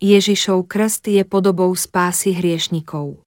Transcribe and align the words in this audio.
Ježišov 0.00 0.64
krst 0.64 1.12
je 1.12 1.20
podobou 1.28 1.68
spásy 1.76 2.32
hriešnikov. 2.32 3.20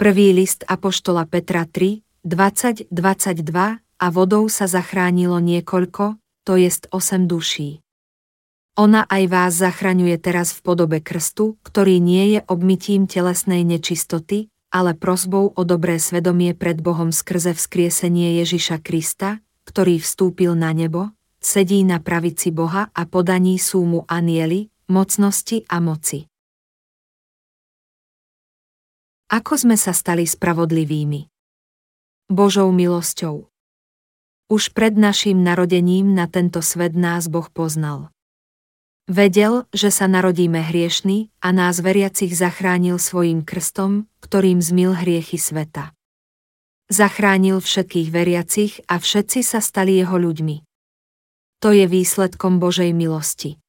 Prvý 0.00 0.32
list 0.32 0.64
Apoštola 0.64 1.28
Petra 1.28 1.68
3, 1.68 2.00
20, 2.24 2.88
22 2.88 3.76
a 3.76 4.06
vodou 4.08 4.48
sa 4.48 4.64
zachránilo 4.64 5.36
niekoľko, 5.44 6.16
to 6.48 6.56
jest 6.56 6.88
8 6.96 7.28
duší. 7.28 7.84
Ona 8.80 9.04
aj 9.04 9.22
vás 9.28 9.52
zachraňuje 9.60 10.16
teraz 10.16 10.56
v 10.56 10.64
podobe 10.64 11.04
krstu, 11.04 11.60
ktorý 11.68 12.00
nie 12.00 12.40
je 12.40 12.40
obmytím 12.48 13.04
telesnej 13.04 13.68
nečistoty, 13.68 14.48
ale 14.72 14.96
prosbou 14.96 15.52
o 15.52 15.62
dobré 15.68 16.00
svedomie 16.00 16.56
pred 16.56 16.80
Bohom 16.80 17.12
skrze 17.12 17.52
vzkriesenie 17.52 18.40
Ježiša 18.40 18.80
Krista, 18.80 19.44
ktorý 19.68 20.00
vstúpil 20.00 20.56
na 20.56 20.72
nebo, 20.72 21.12
sedí 21.42 21.82
na 21.82 21.98
pravici 21.98 22.54
Boha 22.54 22.88
a 22.94 23.02
podaní 23.04 23.58
sú 23.58 23.82
mu 23.82 24.00
anieli, 24.06 24.70
mocnosti 24.86 25.66
a 25.66 25.82
moci. 25.82 26.30
Ako 29.32 29.58
sme 29.58 29.74
sa 29.74 29.90
stali 29.90 30.22
spravodlivými? 30.22 31.26
Božou 32.30 32.70
milosťou. 32.70 33.50
Už 34.52 34.70
pred 34.76 34.94
naším 34.94 35.40
narodením 35.40 36.12
na 36.12 36.28
tento 36.28 36.60
svet 36.60 36.92
nás 36.92 37.26
Boh 37.26 37.48
poznal. 37.48 38.12
Vedel, 39.10 39.66
že 39.74 39.90
sa 39.90 40.06
narodíme 40.06 40.62
hriešni 40.62 41.32
a 41.42 41.50
nás 41.50 41.82
veriacich 41.82 42.36
zachránil 42.36 43.02
svojim 43.02 43.42
krstom, 43.42 44.06
ktorým 44.22 44.62
zmil 44.62 44.94
hriechy 44.94 45.40
sveta. 45.40 45.96
Zachránil 46.92 47.64
všetkých 47.64 48.08
veriacich 48.12 48.72
a 48.86 49.00
všetci 49.00 49.40
sa 49.42 49.64
stali 49.64 49.96
jeho 49.98 50.20
ľuďmi. 50.20 50.71
To 51.62 51.70
je 51.70 51.86
výsledkom 51.86 52.58
Božej 52.58 52.90
milosti. 52.90 53.62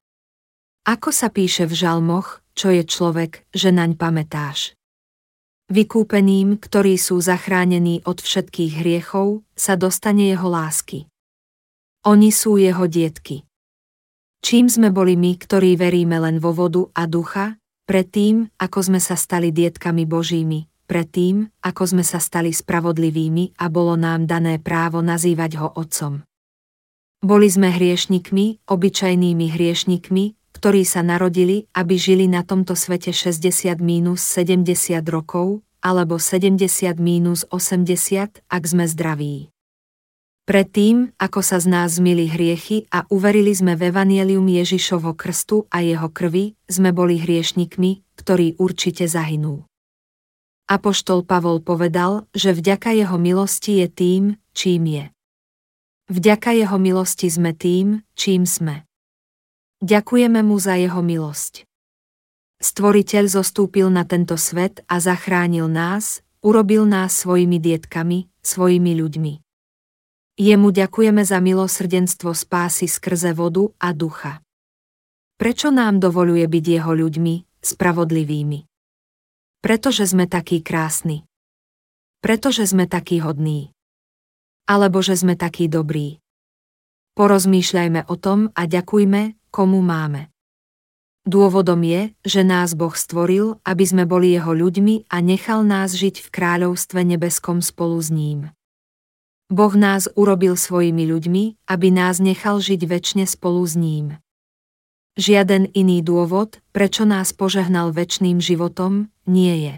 Ako 0.81 1.13
sa 1.13 1.29
píše 1.29 1.69
v 1.69 1.77
žalmoch, 1.77 2.41
čo 2.57 2.73
je 2.73 2.81
človek, 2.81 3.45
že 3.53 3.69
naň 3.69 3.93
pamätáš. 4.01 4.73
Vykúpeným, 5.69 6.57
ktorí 6.57 6.97
sú 6.97 7.21
zachránení 7.21 8.01
od 8.09 8.17
všetkých 8.17 8.81
hriechov, 8.81 9.45
sa 9.53 9.77
dostane 9.77 10.33
jeho 10.33 10.49
lásky. 10.49 11.05
Oni 12.09 12.33
sú 12.33 12.57
jeho 12.57 12.89
dietky. 12.89 13.45
Čím 14.41 14.73
sme 14.73 14.89
boli 14.89 15.13
my, 15.13 15.37
ktorí 15.37 15.77
veríme 15.77 16.17
len 16.17 16.41
vo 16.41 16.49
vodu 16.49 16.89
a 16.97 17.05
ducha, 17.05 17.61
predtým, 17.85 18.49
ako 18.57 18.79
sme 18.89 18.97
sa 18.97 19.13
stali 19.13 19.53
dietkami 19.53 20.09
Božími, 20.09 20.65
predtým, 20.89 21.45
ako 21.61 21.83
sme 21.93 22.01
sa 22.01 22.17
stali 22.17 22.57
spravodlivými 22.57 23.61
a 23.61 23.69
bolo 23.69 23.93
nám 23.93 24.25
dané 24.25 24.57
právo 24.57 25.05
nazývať 25.05 25.61
ho 25.61 25.69
Otcom. 25.77 26.25
Boli 27.23 27.47
sme 27.47 27.71
hriešnikmi, 27.71 28.67
obyčajnými 28.67 29.55
hriešnikmi, 29.55 30.25
ktorí 30.59 30.83
sa 30.83 30.99
narodili, 31.07 31.71
aby 31.71 31.95
žili 31.95 32.27
na 32.27 32.43
tomto 32.43 32.75
svete 32.75 33.15
60 33.15 33.79
minus 33.79 34.27
70 34.27 34.99
rokov, 35.07 35.63
alebo 35.79 36.19
70 36.19 36.67
minus 36.99 37.47
80, 37.47 38.43
ak 38.43 38.63
sme 38.67 38.83
zdraví. 38.91 39.47
Predtým, 40.43 41.15
ako 41.15 41.39
sa 41.39 41.63
z 41.63 41.71
nás 41.71 41.95
zmili 41.95 42.27
hriechy 42.27 42.91
a 42.91 43.07
uverili 43.07 43.55
sme 43.55 43.79
v 43.79 43.87
Evangelium 43.95 44.43
Ježišovho 44.43 45.15
krstu 45.15 45.63
a 45.71 45.79
jeho 45.79 46.11
krvi, 46.11 46.59
sme 46.67 46.91
boli 46.91 47.23
hriešnikmi, 47.23 48.19
ktorí 48.19 48.59
určite 48.59 49.07
zahynú. 49.07 49.63
Apoštol 50.67 51.23
Pavol 51.23 51.63
povedal, 51.63 52.27
že 52.35 52.51
vďaka 52.51 52.91
jeho 52.91 53.15
milosti 53.15 53.79
je 53.79 53.87
tým, 53.87 54.23
čím 54.51 54.83
je. 54.91 55.05
Vďaka 56.11 56.51
jeho 56.51 56.75
milosti 56.75 57.31
sme 57.31 57.55
tým, 57.55 58.03
čím 58.11 58.43
sme. 58.43 58.83
Ďakujeme 59.79 60.43
mu 60.43 60.59
za 60.59 60.75
jeho 60.75 60.99
milosť. 60.99 61.63
Stvoriteľ 62.59 63.23
zostúpil 63.31 63.87
na 63.87 64.03
tento 64.03 64.35
svet 64.35 64.83
a 64.91 64.99
zachránil 64.99 65.71
nás, 65.71 66.23
urobil 66.43 66.83
nás 66.83 67.15
svojimi 67.15 67.59
dietkami, 67.59 68.27
svojimi 68.43 68.99
ľuďmi. 68.99 69.33
Jemu 70.39 70.67
ďakujeme 70.71 71.23
za 71.23 71.39
milosrdenstvo 71.39 72.35
spásy 72.35 72.87
skrze 72.87 73.31
vodu 73.35 73.67
a 73.79 73.91
ducha. 73.95 74.39
Prečo 75.39 75.71
nám 75.71 75.99
dovoluje 75.99 76.47
byť 76.47 76.65
jeho 76.67 76.91
ľuďmi, 76.95 77.63
spravodlivými? 77.63 78.59
Pretože 79.63 80.07
sme 80.07 80.27
takí 80.27 80.59
krásni. 80.59 81.23
Pretože 82.19 82.67
sme 82.67 82.87
takí 82.87 83.19
hodní 83.19 83.72
alebo 84.69 85.03
že 85.03 85.19
sme 85.19 85.35
takí 85.35 85.67
dobrí. 85.67 86.23
Porozmýšľajme 87.13 88.09
o 88.09 88.15
tom 88.17 88.49
a 88.57 88.65
ďakujme, 88.65 89.37
komu 89.53 89.79
máme. 89.85 90.33
Dôvodom 91.23 91.79
je, 91.87 92.11
že 92.27 92.43
nás 92.43 92.75
Boh 92.75 92.91
stvoril, 92.91 93.55
aby 93.63 93.83
sme 93.87 94.03
boli 94.03 94.35
jeho 94.35 94.51
ľuďmi 94.51 95.07
a 95.07 95.23
nechal 95.23 95.63
nás 95.63 95.95
žiť 95.95 96.19
v 96.19 96.27
kráľovstve 96.27 96.99
nebeskom 96.99 97.63
spolu 97.63 97.95
s 97.95 98.11
ním. 98.11 98.51
Boh 99.47 99.71
nás 99.77 100.11
urobil 100.19 100.59
svojimi 100.59 101.07
ľuďmi, 101.07 101.69
aby 101.69 101.87
nás 101.95 102.19
nechal 102.19 102.59
žiť 102.59 102.81
väčšine 102.83 103.23
spolu 103.23 103.63
s 103.63 103.79
ním. 103.79 104.05
Žiaden 105.13 105.71
iný 105.77 106.01
dôvod, 106.01 106.59
prečo 106.73 107.05
nás 107.05 107.31
požehnal 107.31 107.93
väčšným 107.93 108.41
životom, 108.41 109.13
nie 109.29 109.69
je. 109.69 109.75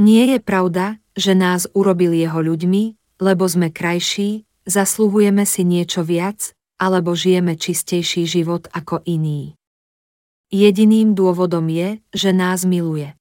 Nie 0.00 0.24
je 0.26 0.38
pravda, 0.40 0.96
že 1.12 1.36
nás 1.36 1.68
urobil 1.76 2.16
jeho 2.16 2.40
ľuďmi, 2.40 2.96
lebo 3.22 3.46
sme 3.46 3.70
krajší, 3.70 4.42
zasluhujeme 4.66 5.46
si 5.46 5.62
niečo 5.62 6.02
viac, 6.02 6.50
alebo 6.82 7.14
žijeme 7.14 7.54
čistejší 7.54 8.26
život 8.26 8.66
ako 8.74 8.98
iní. 9.06 9.54
Jediným 10.50 11.14
dôvodom 11.14 11.70
je, 11.70 12.02
že 12.10 12.34
nás 12.34 12.66
miluje. 12.66 13.14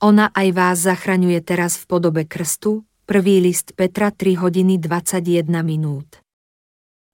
Ona 0.00 0.30
aj 0.32 0.48
vás 0.54 0.76
zachraňuje 0.80 1.42
teraz 1.42 1.76
v 1.76 1.84
podobe 1.90 2.22
krstu, 2.24 2.86
prvý 3.04 3.42
list 3.42 3.74
Petra 3.74 4.14
3 4.14 4.38
hodiny 4.38 4.78
21 4.78 5.50
minút. 5.66 6.22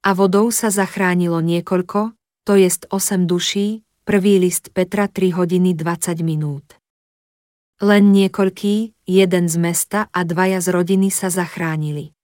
A 0.05 0.15
vodou 0.15 0.53
sa 0.55 0.69
zachránilo 0.71 1.41
niekoľko, 1.43 2.15
to 2.47 2.55
jest 2.55 2.87
8 2.93 3.27
duší, 3.27 3.83
prvý 4.07 4.39
list 4.39 4.71
Petra 4.71 5.11
3 5.11 5.35
hodiny 5.35 5.75
20 5.75 6.23
minút. 6.23 6.76
Len 7.77 8.09
niekoľký, 8.09 9.05
jeden 9.05 9.45
z 9.53 9.57
mesta 9.61 10.09
a 10.09 10.25
dvaja 10.25 10.65
z 10.65 10.73
rodiny 10.73 11.13
sa 11.13 11.29
zachránili. 11.29 12.17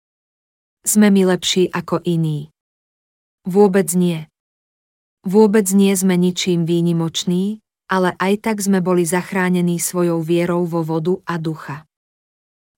Sme 0.80 1.12
my 1.12 1.36
lepší 1.36 1.68
ako 1.68 2.00
iní. 2.08 2.48
Vôbec 3.44 3.92
nie. 3.92 4.24
Vôbec 5.28 5.68
nie 5.76 5.92
sme 5.92 6.16
ničím 6.16 6.64
výnimoční, 6.64 7.60
ale 7.84 8.16
aj 8.16 8.48
tak 8.48 8.56
sme 8.64 8.80
boli 8.80 9.04
zachránení 9.04 9.76
svojou 9.76 10.24
vierou 10.24 10.64
vo 10.64 10.80
vodu 10.80 11.20
a 11.28 11.36
ducha. 11.36 11.84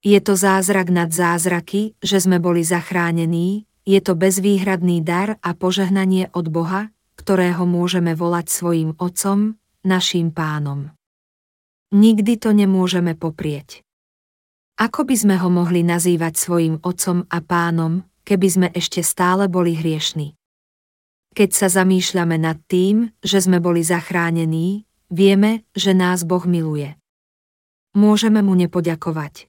Je 0.02 0.18
to 0.18 0.34
zázrak 0.34 0.90
nad 0.90 1.14
zázraky, 1.14 1.94
že 2.02 2.18
sme 2.18 2.42
boli 2.42 2.66
zachránení, 2.66 3.70
je 3.86 4.02
to 4.02 4.18
bezvýhradný 4.18 4.98
dar 4.98 5.38
a 5.46 5.54
požehnanie 5.54 6.26
od 6.34 6.50
Boha, 6.50 6.90
ktorého 7.14 7.70
môžeme 7.70 8.18
volať 8.18 8.50
svojim 8.50 8.90
Otcom, 8.98 9.62
naším 9.86 10.34
pánom. 10.34 10.90
Nikdy 11.94 12.42
to 12.42 12.50
nemôžeme 12.50 13.14
poprieť. 13.14 13.86
Ako 14.74 15.06
by 15.06 15.14
sme 15.14 15.38
ho 15.38 15.46
mohli 15.46 15.86
nazývať 15.86 16.34
svojim 16.34 16.82
otcom 16.82 17.22
a 17.30 17.38
pánom, 17.38 18.02
keby 18.26 18.48
sme 18.50 18.68
ešte 18.74 18.98
stále 19.06 19.46
boli 19.46 19.78
hriešni? 19.78 20.34
Keď 21.38 21.50
sa 21.54 21.70
zamýšľame 21.70 22.34
nad 22.34 22.58
tým, 22.66 23.14
že 23.22 23.38
sme 23.38 23.62
boli 23.62 23.86
zachránení, 23.86 24.90
vieme, 25.06 25.62
že 25.78 25.94
nás 25.94 26.26
Boh 26.26 26.42
miluje. 26.42 26.98
Môžeme 27.94 28.42
mu 28.42 28.58
nepoďakovať. 28.58 29.46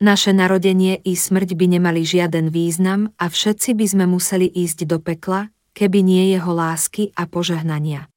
Naše 0.00 0.32
narodenie 0.32 1.04
i 1.04 1.12
smrť 1.12 1.52
by 1.52 1.66
nemali 1.76 2.00
žiaden 2.00 2.48
význam 2.48 3.12
a 3.20 3.28
všetci 3.28 3.76
by 3.76 3.86
sme 3.92 4.04
museli 4.08 4.48
ísť 4.48 4.88
do 4.88 4.96
pekla, 5.00 5.52
keby 5.76 6.00
nie 6.00 6.32
jeho 6.32 6.52
lásky 6.56 7.12
a 7.12 7.28
požehnania. 7.28 8.11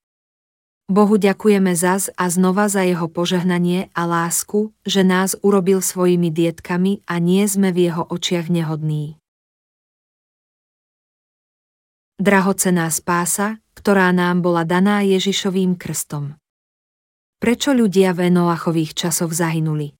Bohu 0.86 1.18
ďakujeme 1.18 1.74
zas 1.74 2.14
a 2.14 2.30
znova 2.30 2.70
za 2.70 2.86
jeho 2.86 3.10
požehnanie 3.10 3.90
a 3.98 4.06
lásku, 4.06 4.70
že 4.86 5.02
nás 5.02 5.34
urobil 5.42 5.82
svojimi 5.82 6.30
dietkami 6.30 7.02
a 7.10 7.18
nie 7.18 7.42
sme 7.50 7.74
v 7.74 7.90
jeho 7.90 8.06
očiach 8.06 8.54
nehodní. 8.54 9.18
Drahocená 12.22 12.86
spása, 12.94 13.58
ktorá 13.74 14.14
nám 14.14 14.46
bola 14.46 14.62
daná 14.62 15.02
Ježišovým 15.02 15.74
krstom. 15.74 16.38
Prečo 17.42 17.74
ľudia 17.74 18.14
v 18.14 18.30
Noachových 18.30 18.94
časoch 18.94 19.34
zahynuli? 19.34 19.98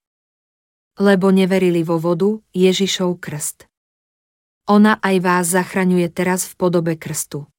Lebo 1.02 1.34
neverili 1.34 1.82
vo 1.82 1.98
vodu, 1.98 2.40
Ježišov 2.54 3.20
krst. 3.20 3.66
Ona 4.70 5.02
aj 5.02 5.16
vás 5.18 5.46
zachraňuje 5.50 6.14
teraz 6.14 6.46
v 6.46 6.54
podobe 6.62 6.94
krstu. 6.94 7.50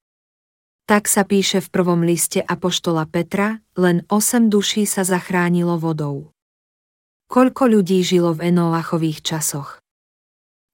Tak 0.86 1.10
sa 1.10 1.26
píše 1.26 1.58
v 1.58 1.68
prvom 1.74 2.06
liste 2.06 2.38
Apoštola 2.38 3.10
Petra, 3.10 3.58
len 3.74 4.06
8 4.06 4.46
duší 4.46 4.86
sa 4.86 5.02
zachránilo 5.02 5.82
vodou. 5.82 6.30
Koľko 7.26 7.66
ľudí 7.66 8.06
žilo 8.06 8.38
v 8.38 8.54
Enoachových 8.54 9.18
časoch? 9.18 9.82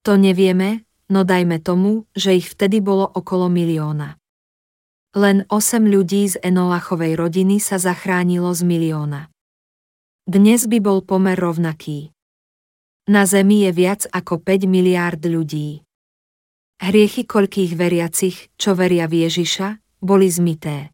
To 0.05 0.13
nevieme, 0.13 0.85
no 1.09 1.25
dajme 1.25 1.57
tomu, 1.57 2.05
že 2.13 2.37
ich 2.37 2.45
vtedy 2.45 2.77
bolo 2.77 3.09
okolo 3.09 3.49
milióna. 3.49 4.21
Len 5.17 5.49
8 5.49 5.81
ľudí 5.81 6.29
z 6.29 6.37
Enoachovej 6.45 7.17
rodiny 7.17 7.57
sa 7.57 7.81
zachránilo 7.81 8.53
z 8.53 8.69
milióna. 8.69 9.33
Dnes 10.29 10.69
by 10.69 10.77
bol 10.77 11.01
pomer 11.01 11.41
rovnaký. 11.41 12.13
Na 13.09 13.25
Zemi 13.25 13.65
je 13.65 13.73
viac 13.73 14.05
ako 14.13 14.45
5 14.45 14.69
miliárd 14.69 15.25
ľudí. 15.25 15.81
Hriechy 16.77 17.25
koľkých 17.25 17.73
veriacich, 17.73 18.53
čo 18.61 18.77
veria 18.77 19.09
v 19.09 19.25
Ježiša, 19.25 19.82
boli 20.03 20.27
zmité. 20.27 20.91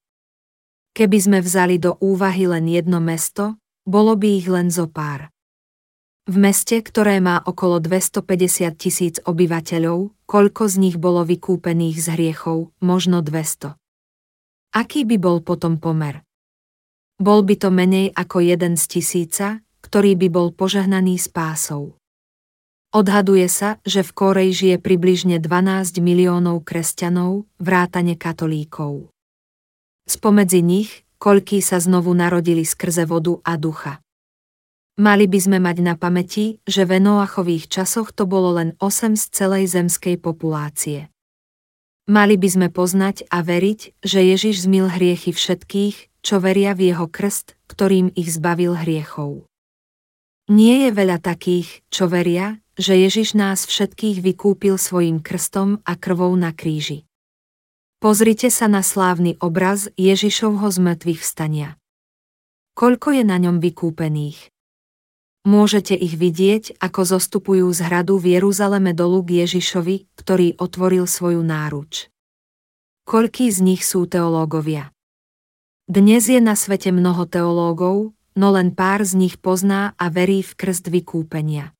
Keby 0.93 1.17
sme 1.17 1.39
vzali 1.41 1.81
do 1.81 1.97
úvahy 1.97 2.45
len 2.45 2.69
jedno 2.69 3.01
mesto, 3.01 3.57
bolo 3.89 4.13
by 4.13 4.27
ich 4.37 4.45
len 4.45 4.69
zo 4.69 4.85
pár. 4.85 5.33
V 6.29 6.37
meste, 6.37 6.77
ktoré 6.85 7.17
má 7.17 7.41
okolo 7.41 7.81
250 7.81 8.69
tisíc 8.77 9.17
obyvateľov, 9.25 10.13
koľko 10.29 10.63
z 10.69 10.75
nich 10.77 10.95
bolo 11.01 11.25
vykúpených 11.25 11.97
z 11.97 12.07
hriechov, 12.13 12.69
možno 12.85 13.25
200. 13.25 13.73
Aký 14.77 15.09
by 15.09 15.17
bol 15.17 15.41
potom 15.41 15.81
pomer? 15.81 16.21
Bol 17.17 17.43
by 17.43 17.55
to 17.57 17.73
menej 17.73 18.13
ako 18.13 18.45
jeden 18.45 18.77
z 18.77 18.83
tisíca, 18.85 19.65
ktorý 19.81 20.15
by 20.15 20.27
bol 20.29 20.47
požehnaný 20.53 21.17
spásou. 21.19 21.98
Odhaduje 22.89 23.45
sa, 23.53 23.77
že 23.85 24.01
v 24.01 24.11
Korej 24.17 24.49
žije 24.49 24.77
približne 24.81 25.37
12 25.37 26.01
miliónov 26.01 26.65
kresťanov, 26.65 27.45
vrátane 27.61 28.17
katolíkov. 28.17 29.13
Spomedzi 30.09 30.65
nich, 30.65 31.05
koľkí 31.21 31.61
sa 31.61 31.77
znovu 31.77 32.17
narodili 32.17 32.65
skrze 32.65 33.05
vodu 33.05 33.37
a 33.45 33.61
ducha. 33.61 34.01
Mali 34.97 35.29
by 35.29 35.37
sme 35.37 35.57
mať 35.61 35.77
na 35.85 35.93
pamäti, 36.01 36.65
že 36.65 36.89
v 36.89 36.97
Noachových 36.97 37.69
časoch 37.69 38.09
to 38.09 38.25
bolo 38.25 38.57
len 38.57 38.73
8 38.81 39.13
z 39.13 39.25
celej 39.37 39.69
zemskej 39.69 40.17
populácie. 40.17 41.13
Mali 42.09 42.41
by 42.41 42.49
sme 42.49 42.67
poznať 42.73 43.29
a 43.29 43.45
veriť, 43.45 44.01
že 44.01 44.25
Ježiš 44.33 44.65
zmil 44.65 44.89
hriechy 44.89 45.29
všetkých, 45.29 46.25
čo 46.25 46.41
veria 46.41 46.73
v 46.73 46.89
jeho 46.89 47.05
krst, 47.05 47.53
ktorým 47.69 48.09
ich 48.17 48.33
zbavil 48.33 48.73
hriechov. 48.73 49.45
Nie 50.49 50.89
je 50.89 50.91
veľa 50.97 51.21
takých, 51.21 51.85
čo 51.93 52.09
veria, 52.09 52.57
že 52.79 52.95
Ježiš 52.95 53.35
nás 53.35 53.67
všetkých 53.67 54.23
vykúpil 54.23 54.79
svojim 54.79 55.19
krstom 55.19 55.83
a 55.83 55.99
krvou 55.99 56.31
na 56.39 56.55
kríži. 56.55 57.03
Pozrite 57.99 58.47
sa 58.47 58.71
na 58.71 58.79
slávny 58.79 59.35
obraz 59.43 59.91
Ježišovho 59.99 60.71
zmrtvých 60.71 61.19
vstania. 61.19 61.75
Koľko 62.79 63.19
je 63.19 63.23
na 63.27 63.35
ňom 63.35 63.59
vykúpených? 63.59 64.47
Môžete 65.43 65.99
ich 65.99 66.15
vidieť, 66.15 66.79
ako 66.79 67.03
zostupujú 67.03 67.67
z 67.75 67.83
hradu 67.83 68.15
v 68.15 68.39
Jeruzaleme 68.39 68.95
dolu 68.95 69.27
k 69.27 69.43
Ježišovi, 69.43 70.07
ktorý 70.15 70.55
otvoril 70.55 71.03
svoju 71.03 71.43
náruč. 71.43 72.07
Koľký 73.03 73.51
z 73.51 73.59
nich 73.59 73.83
sú 73.83 74.07
teológovia? 74.07 74.95
Dnes 75.91 76.31
je 76.31 76.39
na 76.39 76.55
svete 76.55 76.95
mnoho 76.95 77.27
teológov, 77.27 78.15
no 78.39 78.47
len 78.55 78.71
pár 78.71 79.03
z 79.03 79.19
nich 79.19 79.35
pozná 79.35 79.91
a 79.99 80.07
verí 80.07 80.39
v 80.39 80.55
krst 80.55 80.87
vykúpenia. 80.87 81.75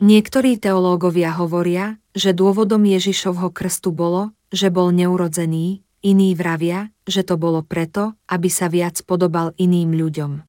Niektorí 0.00 0.56
teológovia 0.56 1.36
hovoria, 1.36 2.00
že 2.16 2.32
dôvodom 2.32 2.80
Ježišovho 2.88 3.52
krstu 3.52 3.92
bolo, 3.92 4.32
že 4.48 4.72
bol 4.72 4.96
neurodzený, 4.96 5.84
iní 6.00 6.32
vravia, 6.32 6.88
že 7.04 7.20
to 7.20 7.36
bolo 7.36 7.60
preto, 7.60 8.16
aby 8.24 8.48
sa 8.48 8.72
viac 8.72 8.96
podobal 9.04 9.52
iným 9.60 9.92
ľuďom. 9.92 10.40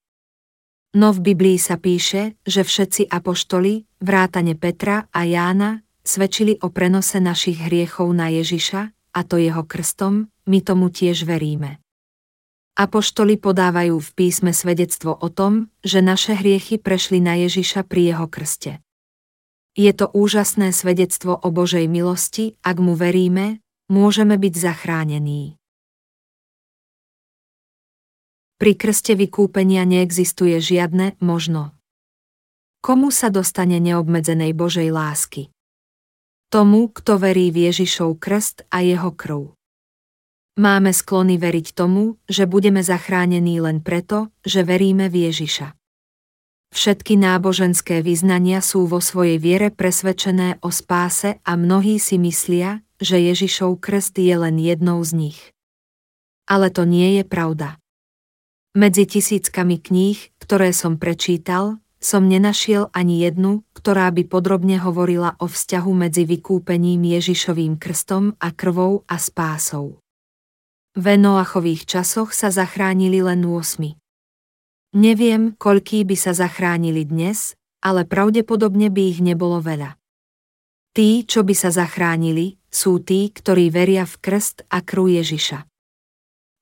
No 0.96 1.08
v 1.12 1.20
Biblii 1.20 1.60
sa 1.60 1.76
píše, 1.76 2.40
že 2.48 2.64
všetci 2.64 3.12
apoštoli, 3.12 3.84
vrátane 4.00 4.56
Petra 4.56 5.12
a 5.12 5.28
Jána, 5.28 5.84
svedčili 6.00 6.56
o 6.64 6.72
prenose 6.72 7.20
našich 7.20 7.60
hriechov 7.60 8.08
na 8.16 8.32
Ježiša, 8.32 8.82
a 9.12 9.20
to 9.28 9.36
jeho 9.36 9.68
krstom, 9.68 10.32
my 10.48 10.60
tomu 10.64 10.88
tiež 10.88 11.28
veríme. 11.28 11.84
Apoštoli 12.80 13.36
podávajú 13.36 14.00
v 14.00 14.10
písme 14.16 14.56
svedectvo 14.56 15.12
o 15.12 15.28
tom, 15.28 15.68
že 15.84 16.00
naše 16.00 16.40
hriechy 16.40 16.80
prešli 16.80 17.20
na 17.20 17.36
Ježiša 17.36 17.84
pri 17.84 18.16
jeho 18.16 18.32
krste. 18.32 18.80
Je 19.72 19.92
to 19.96 20.12
úžasné 20.12 20.76
svedectvo 20.76 21.40
o 21.40 21.48
Božej 21.48 21.88
milosti, 21.88 22.60
ak 22.60 22.76
mu 22.84 23.00
veríme, 23.00 23.64
môžeme 23.88 24.36
byť 24.36 24.54
zachránení. 24.56 25.56
Pri 28.60 28.78
krste 28.78 29.18
vykúpenia 29.18 29.88
neexistuje 29.88 30.62
žiadne 30.62 31.18
možno. 31.24 31.74
Komu 32.84 33.10
sa 33.10 33.34
dostane 33.34 33.82
neobmedzenej 33.82 34.54
Božej 34.54 34.94
lásky? 34.94 35.50
Tomu, 36.52 36.92
kto 36.92 37.18
verí 37.18 37.50
v 37.50 37.72
Ježišov 37.72 38.20
krst 38.22 38.68
a 38.70 38.84
jeho 38.86 39.16
krv. 39.16 39.56
Máme 40.60 40.92
sklony 40.92 41.40
veriť 41.40 41.74
tomu, 41.74 42.20
že 42.28 42.44
budeme 42.44 42.84
zachránení 42.84 43.64
len 43.64 43.80
preto, 43.80 44.30
že 44.44 44.68
veríme 44.68 45.08
v 45.08 45.32
Ježiša. 45.32 45.81
Všetky 46.72 47.20
náboženské 47.20 48.00
vyznania 48.00 48.64
sú 48.64 48.88
vo 48.88 49.04
svojej 49.04 49.36
viere 49.44 49.76
presvedčené 49.76 50.64
o 50.64 50.72
spáse 50.72 51.44
a 51.44 51.60
mnohí 51.60 52.00
si 52.00 52.16
myslia, 52.16 52.80
že 52.96 53.20
Ježišov 53.20 53.84
krst 53.84 54.16
je 54.16 54.36
len 54.40 54.56
jednou 54.56 55.04
z 55.04 55.12
nich. 55.14 55.40
Ale 56.48 56.72
to 56.72 56.88
nie 56.88 57.20
je 57.20 57.24
pravda. 57.28 57.76
Medzi 58.72 59.04
tisíckami 59.04 59.84
kníh, 59.84 60.32
ktoré 60.40 60.72
som 60.72 60.96
prečítal, 60.96 61.84
som 62.00 62.26
nenašiel 62.26 62.90
ani 62.96 63.22
jednu, 63.22 63.68
ktorá 63.78 64.10
by 64.10 64.26
podrobne 64.32 64.80
hovorila 64.80 65.36
o 65.44 65.52
vzťahu 65.52 65.92
medzi 65.94 66.24
vykúpením 66.24 67.04
Ježišovým 67.04 67.78
krstom 67.78 68.40
a 68.40 68.50
krvou 68.56 69.06
a 69.12 69.20
spásou. 69.20 70.00
V 70.98 71.06
Noachových 71.20 71.84
časoch 71.84 72.34
sa 72.34 72.48
zachránili 72.48 73.22
len 73.22 73.44
8. 73.44 74.01
Neviem, 74.92 75.56
koľký 75.56 76.04
by 76.04 76.20
sa 76.20 76.36
zachránili 76.36 77.08
dnes, 77.08 77.56
ale 77.80 78.04
pravdepodobne 78.04 78.92
by 78.92 79.04
ich 79.08 79.24
nebolo 79.24 79.64
veľa. 79.64 79.96
Tí, 80.92 81.24
čo 81.24 81.48
by 81.48 81.56
sa 81.56 81.72
zachránili, 81.72 82.60
sú 82.68 83.00
tí, 83.00 83.32
ktorí 83.32 83.72
veria 83.72 84.04
v 84.04 84.20
krst 84.20 84.68
a 84.68 84.84
krv 84.84 85.24
Ježiša. 85.24 85.64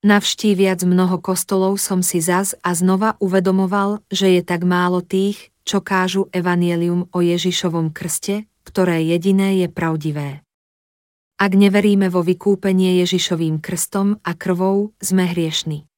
Navštíviac 0.06 0.86
mnoho 0.86 1.18
kostolov 1.18 1.82
som 1.82 2.06
si 2.06 2.22
zas 2.22 2.54
a 2.62 2.70
znova 2.70 3.18
uvedomoval, 3.18 3.98
že 4.14 4.38
je 4.38 4.42
tak 4.46 4.62
málo 4.62 5.02
tých, 5.02 5.50
čo 5.66 5.82
kážu 5.82 6.30
evanielium 6.30 7.10
o 7.10 7.18
Ježišovom 7.18 7.90
krste, 7.90 8.46
ktoré 8.62 9.02
jediné 9.10 9.58
je 9.58 9.66
pravdivé. 9.66 10.46
Ak 11.34 11.58
neveríme 11.58 12.06
vo 12.06 12.22
vykúpenie 12.22 13.02
Ježišovým 13.02 13.58
krstom 13.58 14.22
a 14.22 14.38
krvou, 14.38 14.94
sme 15.02 15.26
hriešni. 15.26 15.89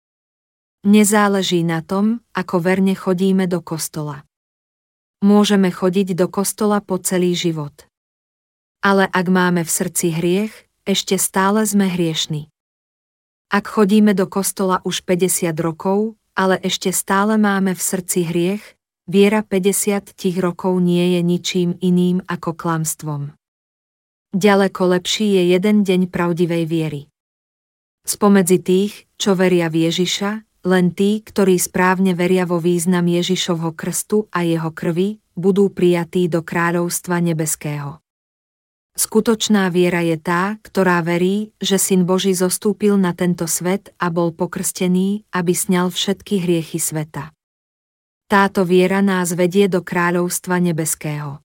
Nezáleží 0.83 1.62
na 1.62 1.79
tom, 1.79 2.27
ako 2.35 2.59
verne 2.59 2.99
chodíme 2.99 3.47
do 3.47 3.62
kostola. 3.62 4.27
Môžeme 5.23 5.71
chodiť 5.71 6.19
do 6.19 6.27
kostola 6.27 6.83
po 6.83 6.99
celý 6.99 7.39
život. 7.39 7.87
Ale 8.83 9.07
ak 9.07 9.27
máme 9.31 9.62
v 9.62 9.71
srdci 9.71 10.11
hriech, 10.11 10.51
ešte 10.83 11.15
stále 11.23 11.62
sme 11.62 11.87
hriešni. 11.87 12.51
Ak 13.47 13.71
chodíme 13.71 14.11
do 14.11 14.27
kostola 14.27 14.83
už 14.83 15.07
50 15.07 15.55
rokov, 15.62 16.19
ale 16.35 16.59
ešte 16.59 16.91
stále 16.91 17.39
máme 17.39 17.79
v 17.79 17.83
srdci 17.83 18.27
hriech, 18.27 18.75
viera 19.07 19.47
50 19.47 20.19
tých 20.19 20.37
rokov 20.43 20.83
nie 20.83 21.15
je 21.15 21.21
ničím 21.23 21.79
iným 21.79 22.27
ako 22.27 22.59
klamstvom. 22.59 23.39
Ďaleko 24.35 24.83
lepší 24.99 25.31
je 25.39 25.43
jeden 25.55 25.87
deň 25.87 26.11
pravdivej 26.11 26.65
viery. 26.67 27.03
Spomedzi 28.03 28.59
tých, 28.59 29.07
čo 29.15 29.39
veria 29.39 29.71
v 29.71 29.87
Ježiša, 29.87 30.43
len 30.62 30.95
tí, 30.95 31.23
ktorí 31.23 31.59
správne 31.59 32.14
veria 32.14 32.47
vo 32.47 32.62
význam 32.62 33.07
Ježišovho 33.07 33.75
krstu 33.75 34.31
a 34.31 34.47
jeho 34.47 34.71
krvi, 34.71 35.19
budú 35.35 35.73
prijatí 35.73 36.31
do 36.31 36.45
kráľovstva 36.45 37.19
nebeského. 37.19 37.99
Skutočná 38.92 39.73
viera 39.73 40.04
je 40.04 40.21
tá, 40.21 40.61
ktorá 40.61 41.00
verí, 41.00 41.57
že 41.57 41.81
Syn 41.81 42.04
Boží 42.04 42.37
zostúpil 42.37 43.00
na 43.00 43.16
tento 43.16 43.49
svet 43.49 43.97
a 43.97 44.12
bol 44.12 44.37
pokrstený, 44.37 45.25
aby 45.33 45.52
sňal 45.57 45.88
všetky 45.88 46.45
hriechy 46.45 46.76
sveta. 46.76 47.33
Táto 48.28 48.69
viera 48.69 49.00
nás 49.00 49.33
vedie 49.33 49.64
do 49.69 49.81
kráľovstva 49.81 50.61
nebeského. 50.61 51.40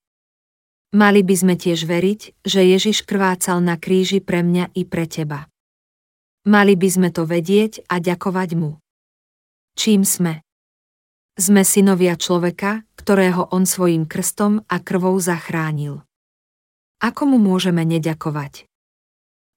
Mali 0.92 1.24
by 1.24 1.36
sme 1.36 1.56
tiež 1.56 1.88
veriť, 1.88 2.48
že 2.48 2.64
Ježiš 2.64 3.08
krvácal 3.08 3.64
na 3.64 3.80
kríži 3.80 4.20
pre 4.20 4.44
mňa 4.44 4.72
i 4.76 4.84
pre 4.84 5.08
teba. 5.08 5.48
Mali 6.48 6.80
by 6.80 6.88
sme 6.88 7.10
to 7.12 7.28
vedieť 7.28 7.84
a 7.92 8.00
ďakovať 8.00 8.50
mu. 8.56 8.80
Čím 9.78 10.02
sme? 10.02 10.42
Sme 11.38 11.62
synovia 11.62 12.18
človeka, 12.18 12.82
ktorého 12.98 13.54
on 13.54 13.70
svojim 13.70 14.10
krstom 14.10 14.66
a 14.66 14.82
krvou 14.82 15.14
zachránil. 15.22 16.02
Ako 16.98 17.30
mu 17.30 17.38
môžeme 17.38 17.86
neďakovať? 17.86 18.66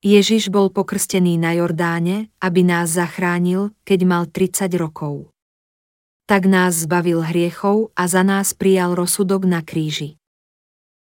Ježiš 0.05 0.53
bol 0.53 0.69
pokrstený 0.69 1.41
na 1.41 1.57
Jordáne, 1.57 2.29
aby 2.37 2.61
nás 2.61 2.93
zachránil, 2.93 3.73
keď 3.89 4.01
mal 4.05 4.29
30 4.29 4.69
rokov. 4.77 5.33
Tak 6.29 6.45
nás 6.45 6.85
zbavil 6.85 7.25
hriechov 7.25 7.89
a 7.97 8.05
za 8.05 8.21
nás 8.21 8.53
prijal 8.53 8.93
rozsudok 8.93 9.49
na 9.49 9.65
kríži. 9.65 10.21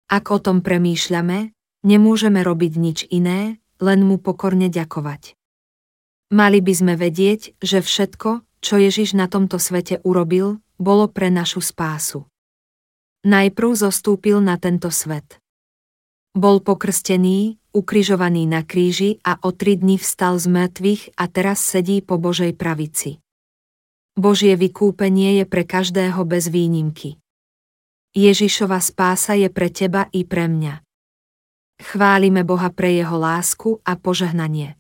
Ak 0.08 0.32
o 0.32 0.40
tom 0.40 0.64
premýšľame, 0.64 1.52
nemôžeme 1.84 2.40
robiť 2.40 2.72
nič 2.80 2.98
iné, 3.12 3.60
len 3.76 4.08
mu 4.08 4.16
pokorne 4.16 4.72
ďakovať. 4.72 5.36
Mali 6.32 6.64
by 6.64 6.72
sme 6.72 6.94
vedieť, 6.96 7.60
že 7.60 7.84
všetko, 7.84 8.40
čo 8.62 8.78
Ježiš 8.78 9.18
na 9.18 9.26
tomto 9.26 9.58
svete 9.58 9.98
urobil, 10.06 10.62
bolo 10.78 11.10
pre 11.10 11.28
našu 11.28 11.58
spásu. 11.58 12.30
Najprv 13.26 13.70
zostúpil 13.74 14.38
na 14.38 14.58
tento 14.58 14.88
svet. 14.88 15.42
Bol 16.32 16.64
pokrstený, 16.64 17.60
ukrižovaný 17.76 18.48
na 18.48 18.64
kríži 18.64 19.20
a 19.26 19.36
o 19.42 19.52
tri 19.52 19.76
dni 19.76 20.00
vstal 20.00 20.40
z 20.40 20.46
mŕtvych 20.48 21.02
a 21.18 21.24
teraz 21.28 21.60
sedí 21.60 22.00
po 22.00 22.16
Božej 22.16 22.56
pravici. 22.56 23.20
Božie 24.16 24.56
vykúpenie 24.56 25.42
je 25.42 25.44
pre 25.44 25.64
každého 25.66 26.24
bez 26.24 26.48
výnimky. 26.48 27.20
Ježišova 28.12 28.80
spása 28.80 29.32
je 29.36 29.48
pre 29.48 29.72
teba 29.72 30.08
i 30.12 30.24
pre 30.24 30.48
mňa. 30.48 30.84
Chválime 31.80 32.44
Boha 32.44 32.68
pre 32.68 32.92
jeho 32.92 33.16
lásku 33.16 33.80
a 33.82 33.96
požehnanie. 33.96 34.76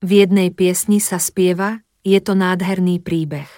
V 0.00 0.24
jednej 0.24 0.48
piesni 0.48 1.04
sa 1.04 1.20
spieva, 1.20 1.84
je 2.00 2.20
to 2.20 2.32
nádherný 2.32 3.00
príbeh. 3.04 3.48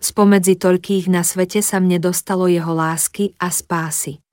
Spomedzi 0.00 0.56
toľkých 0.56 1.12
na 1.12 1.20
svete 1.20 1.60
sa 1.60 1.76
mne 1.76 2.00
dostalo 2.00 2.48
jeho 2.48 2.72
lásky 2.72 3.36
a 3.36 3.52
spásy. 3.52 4.24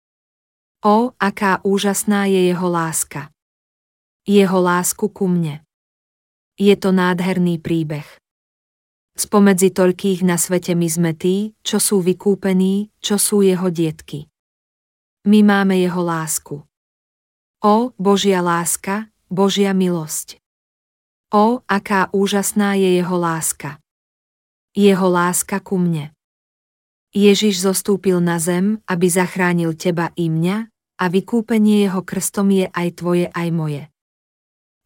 O, 0.87 1.11
aká 1.19 1.59
úžasná 1.67 2.31
je 2.31 2.55
jeho 2.55 2.69
láska. 2.71 3.35
Jeho 4.23 4.59
lásku 4.63 5.11
ku 5.11 5.27
mne. 5.27 5.67
Je 6.55 6.75
to 6.79 6.95
nádherný 6.95 7.59
príbeh. 7.59 8.07
Spomedzi 9.19 9.75
toľkých 9.75 10.23
na 10.23 10.39
svete 10.39 10.79
my 10.79 10.87
sme 10.87 11.13
tí, 11.17 11.59
čo 11.67 11.83
sú 11.83 11.99
vykúpení, 11.99 12.95
čo 13.03 13.19
sú 13.19 13.43
jeho 13.43 13.67
dietky. 13.73 14.31
My 15.27 15.43
máme 15.43 15.83
jeho 15.83 15.99
lásku. 16.05 16.63
O, 17.59 17.75
Božia 17.99 18.39
láska, 18.39 19.11
Božia 19.27 19.75
milosť. 19.75 20.39
O, 21.37 21.61
aká 21.69 22.09
úžasná 22.17 22.81
je 22.81 22.97
jeho 22.97 23.21
láska. 23.21 23.77
Jeho 24.73 25.05
láska 25.05 25.61
ku 25.61 25.77
mne. 25.77 26.17
Ježiš 27.13 27.61
zostúpil 27.61 28.25
na 28.25 28.41
zem, 28.41 28.81
aby 28.89 29.05
zachránil 29.05 29.77
teba 29.77 30.17
i 30.17 30.33
mňa, 30.33 30.73
a 30.97 31.05
vykúpenie 31.13 31.85
jeho 31.85 32.01
krstom 32.01 32.49
je 32.57 32.67
aj 32.73 32.89
tvoje 32.97 33.29
aj 33.37 33.49
moje. 33.53 33.83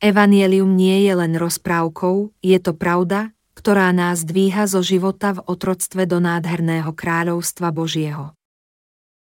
Evangelium 0.02 0.74
nie 0.74 1.06
je 1.06 1.14
len 1.14 1.38
rozprávkou, 1.38 2.34
je 2.42 2.58
to 2.58 2.74
pravda, 2.74 3.30
ktorá 3.54 3.94
nás 3.94 4.26
dvíha 4.26 4.66
zo 4.66 4.82
života 4.82 5.38
v 5.38 5.46
otroctve 5.46 6.02
do 6.02 6.18
nádherného 6.18 6.90
kráľovstva 6.90 7.70
Božieho. 7.70 8.34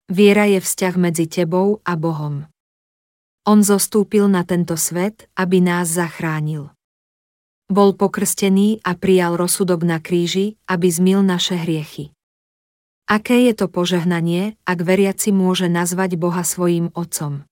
Viera 0.08 0.48
je 0.48 0.64
vzťah 0.64 0.94
medzi 0.96 1.28
tebou 1.28 1.84
a 1.84 1.92
Bohom. 1.92 2.48
On 3.44 3.60
zostúpil 3.60 4.32
na 4.32 4.48
tento 4.48 4.80
svet, 4.80 5.28
aby 5.36 5.60
nás 5.60 5.92
zachránil. 5.92 6.72
Bol 7.68 7.92
pokrstený 7.92 8.80
a 8.80 8.96
prijal 8.96 9.36
rozsudok 9.36 9.84
na 9.84 10.00
kríži, 10.00 10.56
aby 10.64 10.88
zmil 10.88 11.20
naše 11.20 11.52
hriechy. 11.52 12.16
Aké 13.04 13.44
je 13.44 13.52
to 13.52 13.68
požehnanie, 13.68 14.56
ak 14.64 14.80
veriaci 14.80 15.36
môže 15.36 15.68
nazvať 15.68 16.16
Boha 16.16 16.44
svojím 16.44 16.88
Otcom? 16.96 17.44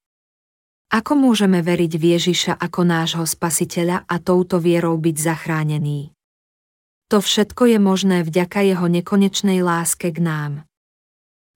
Ako 0.88 1.20
môžeme 1.20 1.60
veriť 1.60 1.92
v 2.00 2.04
Ježiša 2.16 2.52
ako 2.56 2.80
nášho 2.88 3.24
spasiteľa 3.28 4.08
a 4.08 4.16
touto 4.16 4.56
vierou 4.56 4.96
byť 4.96 5.16
zachránený? 5.20 6.16
To 7.12 7.20
všetko 7.20 7.76
je 7.76 7.78
možné 7.78 8.24
vďaka 8.24 8.64
jeho 8.64 8.88
nekonečnej 8.88 9.60
láske 9.60 10.16
k 10.16 10.18
nám. 10.24 10.52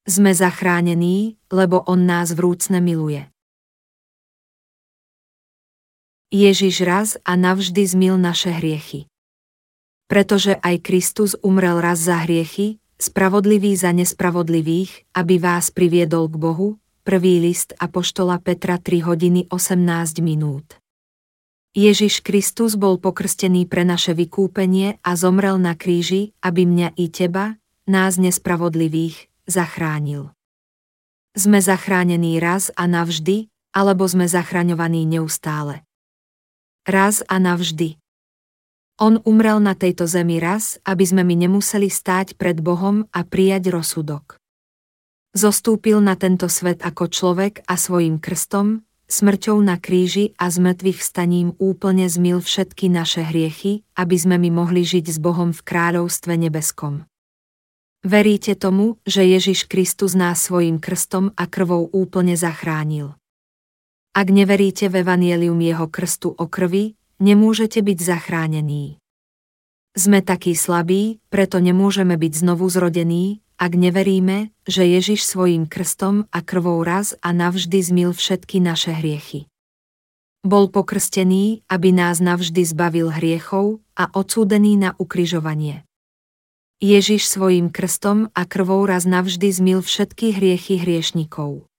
Sme 0.05 0.37
zachránení, 0.37 1.41
lebo 1.49 1.81
on 1.89 2.05
nás 2.05 2.37
vrúcne 2.37 2.85
miluje. 2.85 3.25
Ježiš 6.31 6.87
raz 6.87 7.19
a 7.27 7.35
navždy 7.35 7.83
zmil 7.91 8.15
naše 8.15 8.55
hriechy. 8.55 9.11
Pretože 10.07 10.55
aj 10.63 10.79
Kristus 10.79 11.35
umrel 11.43 11.83
raz 11.83 12.07
za 12.07 12.23
hriechy, 12.23 12.79
spravodlivý 13.03 13.75
za 13.75 13.91
nespravodlivých, 13.91 15.11
aby 15.11 15.43
vás 15.43 15.75
priviedol 15.75 16.31
k 16.31 16.39
Bohu, 16.39 16.79
prvý 17.03 17.43
list 17.43 17.75
Apoštola 17.83 18.39
Petra 18.39 18.79
3 18.79 19.03
hodiny 19.03 19.51
18 19.51 20.23
minút. 20.23 20.79
Ježiš 21.75 22.23
Kristus 22.23 22.79
bol 22.79 23.03
pokrstený 23.03 23.67
pre 23.67 23.83
naše 23.83 24.15
vykúpenie 24.15 25.03
a 25.03 25.19
zomrel 25.19 25.59
na 25.59 25.75
kríži, 25.75 26.31
aby 26.47 26.63
mňa 26.63 26.95
i 26.95 27.11
teba, 27.11 27.59
nás 27.91 28.23
nespravodlivých, 28.23 29.27
zachránil. 29.51 30.31
Sme 31.35 31.59
zachránení 31.59 32.39
raz 32.39 32.71
a 32.79 32.87
navždy, 32.87 33.51
alebo 33.75 34.07
sme 34.07 34.31
zachraňovaní 34.31 35.11
neustále 35.11 35.90
raz 36.91 37.23
a 37.31 37.39
navždy. 37.39 37.97
On 39.01 39.17
umrel 39.25 39.65
na 39.65 39.73
tejto 39.73 40.05
zemi 40.05 40.37
raz, 40.37 40.77
aby 40.85 41.09
sme 41.09 41.25
my 41.25 41.49
nemuseli 41.49 41.89
stáť 41.89 42.37
pred 42.37 42.61
Bohom 42.61 43.09
a 43.17 43.25
prijať 43.25 43.73
rozsudok. 43.73 44.37
Zostúpil 45.33 46.03
na 46.05 46.19
tento 46.19 46.51
svet 46.51 46.83
ako 46.83 47.09
človek 47.09 47.65
a 47.65 47.79
svojim 47.81 48.21
krstom, 48.21 48.85
smrťou 49.09 49.57
na 49.63 49.79
kríži 49.79 50.35
a 50.37 50.51
z 50.51 50.61
mŕtvych 50.61 51.01
staním 51.01 51.55
úplne 51.57 52.07
zmil 52.07 52.43
všetky 52.43 52.93
naše 52.93 53.25
hriechy, 53.25 53.87
aby 53.95 54.17
sme 54.19 54.37
my 54.37 54.51
mohli 54.53 54.83
žiť 54.83 55.07
s 55.11 55.19
Bohom 55.23 55.55
v 55.55 55.65
kráľovstve 55.65 56.35
nebeskom. 56.37 57.07
Veríte 58.01 58.57
tomu, 58.57 58.97
že 59.05 59.29
Ježiš 59.29 59.69
Kristus 59.69 60.17
nás 60.17 60.41
svojim 60.41 60.81
krstom 60.81 61.37
a 61.37 61.45
krvou 61.45 61.89
úplne 61.93 62.33
zachránil. 62.33 63.13
Ak 64.11 64.27
neveríte 64.27 64.91
v 64.91 65.07
evanielium 65.07 65.63
jeho 65.63 65.87
krstu 65.87 66.35
o 66.35 66.51
krvi, 66.51 66.99
nemôžete 67.23 67.79
byť 67.79 67.99
zachránení. 68.03 68.99
Sme 69.95 70.19
takí 70.19 70.59
slabí, 70.59 71.23
preto 71.31 71.63
nemôžeme 71.63 72.19
byť 72.19 72.33
znovu 72.43 72.67
zrodení, 72.67 73.39
ak 73.55 73.71
neveríme, 73.79 74.51
že 74.67 74.83
Ježiš 74.83 75.23
svojim 75.23 75.71
krstom 75.71 76.27
a 76.35 76.43
krvou 76.43 76.83
raz 76.83 77.15
a 77.23 77.31
navždy 77.31 77.79
zmil 77.79 78.11
všetky 78.11 78.59
naše 78.59 78.99
hriechy. 78.99 79.47
Bol 80.43 80.75
pokrstený, 80.75 81.63
aby 81.71 81.95
nás 81.95 82.19
navždy 82.19 82.67
zbavil 82.67 83.15
hriechov 83.15 83.79
a 83.95 84.11
odsúdený 84.11 84.75
na 84.75 84.91
ukrižovanie. 84.99 85.87
Ježiš 86.83 87.31
svojim 87.31 87.71
krstom 87.71 88.35
a 88.35 88.43
krvou 88.43 88.83
raz 88.91 89.07
navždy 89.07 89.55
zmil 89.55 89.87
všetky 89.87 90.35
hriechy 90.35 90.83
hriešnikov. 90.83 91.70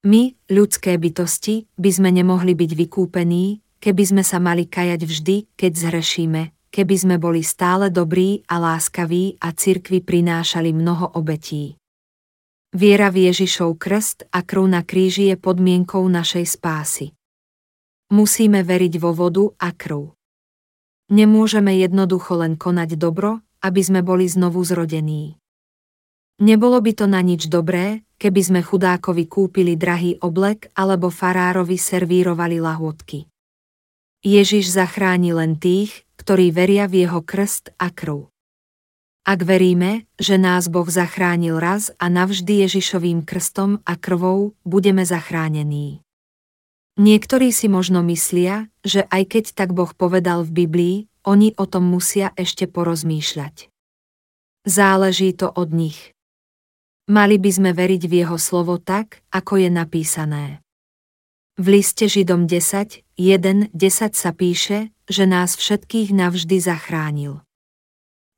My, 0.00 0.32
ľudské 0.48 0.96
bytosti, 0.96 1.68
by 1.76 1.90
sme 1.92 2.08
nemohli 2.08 2.56
byť 2.56 2.70
vykúpení, 2.72 3.60
keby 3.84 4.02
sme 4.08 4.22
sa 4.24 4.40
mali 4.40 4.64
kajať 4.64 5.00
vždy, 5.04 5.36
keď 5.60 5.72
zhrešíme, 5.76 6.72
keby 6.72 6.94
sme 6.96 7.16
boli 7.20 7.44
stále 7.44 7.92
dobrí 7.92 8.40
a 8.48 8.56
láskaví 8.56 9.36
a 9.44 9.52
cirkvi 9.52 10.00
prinášali 10.00 10.72
mnoho 10.72 11.20
obetí. 11.20 11.76
Viera 12.72 13.12
v 13.12 13.28
Ježišov 13.28 13.76
krst 13.76 14.30
a 14.32 14.40
krv 14.40 14.72
na 14.72 14.80
kríži 14.86 15.28
je 15.28 15.36
podmienkou 15.36 16.00
našej 16.08 16.48
spásy. 16.48 17.12
Musíme 18.08 18.64
veriť 18.64 18.96
vo 18.96 19.12
vodu 19.12 19.52
a 19.60 19.68
krv. 19.74 20.16
Nemôžeme 21.12 21.76
jednoducho 21.76 22.40
len 22.40 22.56
konať 22.56 22.96
dobro, 22.96 23.44
aby 23.60 23.80
sme 23.84 24.00
boli 24.00 24.24
znovu 24.30 24.64
zrodení. 24.64 25.36
Nebolo 26.40 26.80
by 26.80 26.92
to 26.96 27.04
na 27.04 27.20
nič 27.20 27.52
dobré, 27.52 28.00
keby 28.20 28.40
sme 28.44 28.60
chudákovi 28.60 29.24
kúpili 29.24 29.80
drahý 29.80 30.20
oblek 30.20 30.68
alebo 30.76 31.08
farárovi 31.08 31.80
servírovali 31.80 32.60
lahôdky. 32.60 33.24
Ježiš 34.20 34.76
zachráni 34.76 35.32
len 35.32 35.56
tých, 35.56 36.04
ktorí 36.20 36.52
veria 36.52 36.84
v 36.84 37.08
jeho 37.08 37.24
krst 37.24 37.72
a 37.80 37.88
krv. 37.88 38.28
Ak 39.24 39.40
veríme, 39.48 40.04
že 40.20 40.36
nás 40.36 40.68
Boh 40.68 40.84
zachránil 40.84 41.56
raz 41.56 41.88
a 41.96 42.12
navždy 42.12 42.68
Ježišovým 42.68 43.24
krstom 43.24 43.80
a 43.88 43.96
krvou, 43.96 44.52
budeme 44.68 45.08
zachránení. 45.08 46.04
Niektorí 47.00 47.48
si 47.48 47.72
možno 47.72 48.04
myslia, 48.04 48.68
že 48.84 49.08
aj 49.08 49.22
keď 49.32 49.44
tak 49.56 49.72
Boh 49.72 49.88
povedal 49.96 50.44
v 50.44 50.64
Biblii, 50.64 50.96
oni 51.24 51.56
o 51.56 51.64
tom 51.64 51.88
musia 51.88 52.36
ešte 52.36 52.68
porozmýšľať. 52.68 53.72
Záleží 54.68 55.32
to 55.32 55.48
od 55.48 55.72
nich. 55.72 56.12
Mali 57.10 57.42
by 57.42 57.50
sme 57.50 57.70
veriť 57.74 58.06
v 58.06 58.22
jeho 58.22 58.38
slovo 58.38 58.78
tak, 58.78 59.26
ako 59.34 59.58
je 59.58 59.66
napísané. 59.66 60.62
V 61.58 61.66
liste 61.82 62.06
Židom 62.06 62.46
10, 62.46 63.02
1, 63.18 63.74
10 63.74 64.14
sa 64.14 64.30
píše, 64.30 64.94
že 65.10 65.26
nás 65.26 65.58
všetkých 65.58 66.14
navždy 66.14 66.62
zachránil. 66.62 67.42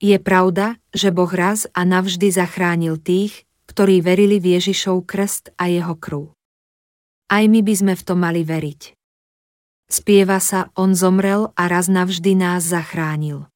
Je 0.01 0.17
pravda, 0.17 0.81
že 0.97 1.13
Boh 1.13 1.29
raz 1.29 1.69
a 1.77 1.85
navždy 1.85 2.33
zachránil 2.33 2.97
tých, 2.97 3.45
ktorí 3.69 4.01
verili 4.01 4.41
v 4.41 4.57
Ježišov 4.57 5.05
krst 5.05 5.53
a 5.61 5.69
jeho 5.69 5.93
krv. 5.93 6.33
Aj 7.29 7.45
my 7.45 7.61
by 7.61 7.75
sme 7.77 7.93
v 7.93 8.03
to 8.09 8.17
mali 8.17 8.41
veriť. 8.41 8.97
Spieva 9.93 10.41
sa, 10.41 10.73
on 10.81 10.97
zomrel 10.97 11.53
a 11.61 11.69
raz 11.69 11.93
navždy 11.93 12.41
nás 12.41 12.65
zachránil. 12.65 13.53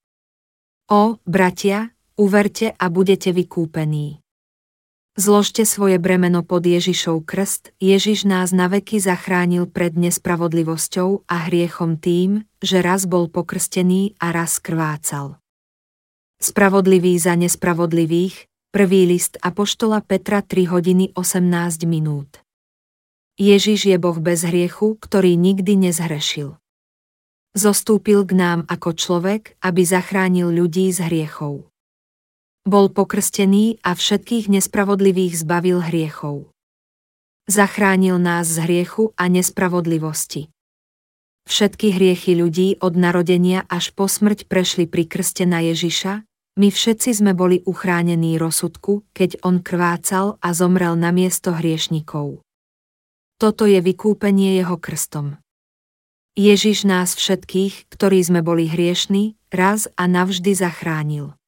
O, 0.93 1.17
bratia, 1.25 1.97
uverte 2.21 2.77
a 2.77 2.85
budete 2.93 3.33
vykúpení. 3.33 4.26
Zložte 5.17 5.65
svoje 5.65 5.97
bremeno 5.97 6.45
pod 6.45 6.61
Ježišov 6.61 7.25
krst, 7.25 7.73
Ježiš 7.81 8.29
nás 8.29 8.53
naveky 8.53 9.01
zachránil 9.01 9.65
pred 9.65 9.97
nespravodlivosťou 9.97 11.25
a 11.25 11.49
hriechom 11.49 11.97
tým, 11.97 12.45
že 12.61 12.85
raz 12.85 13.09
bol 13.09 13.33
pokrstený 13.33 14.13
a 14.21 14.29
raz 14.29 14.61
krvácal. 14.61 15.41
Spravodlivý 16.37 17.17
za 17.17 17.33
nespravodlivých, 17.33 18.45
prvý 18.77 19.09
list 19.09 19.41
Apoštola 19.41 20.05
Petra 20.05 20.45
3 20.45 20.69
hodiny 20.69 21.17
18 21.17 21.89
minút. 21.89 22.45
Ježiš 23.41 23.89
je 23.89 23.97
Boh 23.97 24.21
bez 24.21 24.45
hriechu, 24.45 25.01
ktorý 25.01 25.33
nikdy 25.41 25.81
nezhrešil. 25.81 26.61
Zostúpil 27.57 28.21
k 28.29 28.37
nám 28.37 28.69
ako 28.69 28.93
človek, 28.93 29.57
aby 29.65 29.81
zachránil 29.81 30.53
ľudí 30.53 30.93
z 30.93 31.09
hriechov. 31.09 31.73
Bol 32.67 32.91
pokrstený 32.91 33.79
a 33.87 33.95
všetkých 33.95 34.51
nespravodlivých 34.51 35.39
zbavil 35.39 35.87
hriechov. 35.87 36.51
Zachránil 37.47 38.19
nás 38.19 38.51
z 38.51 38.67
hriechu 38.67 39.15
a 39.15 39.31
nespravodlivosti. 39.31 40.51
Všetky 41.47 41.95
hriechy 41.95 42.35
ľudí 42.35 42.75
od 42.83 42.99
narodenia 42.99 43.63
až 43.71 43.95
po 43.95 44.11
smrť 44.11 44.51
prešli 44.51 44.91
pri 44.91 45.07
krste 45.07 45.47
na 45.47 45.63
Ježiša, 45.63 46.27
my 46.59 46.69
všetci 46.75 47.15
sme 47.15 47.39
boli 47.39 47.63
uchránení 47.63 48.35
rozsudku, 48.35 49.07
keď 49.15 49.47
on 49.47 49.63
krvácal 49.63 50.35
a 50.43 50.51
zomrel 50.51 50.99
na 50.99 51.15
miesto 51.15 51.55
hriešnikov. 51.55 52.43
Toto 53.39 53.71
je 53.71 53.79
vykúpenie 53.79 54.59
jeho 54.59 54.75
krstom. 54.75 55.39
Ježiš 56.35 56.83
nás 56.83 57.15
všetkých, 57.15 57.95
ktorí 57.95 58.27
sme 58.27 58.43
boli 58.43 58.67
hriešní, 58.67 59.39
raz 59.55 59.87
a 59.95 60.11
navždy 60.11 60.51
zachránil. 60.51 61.39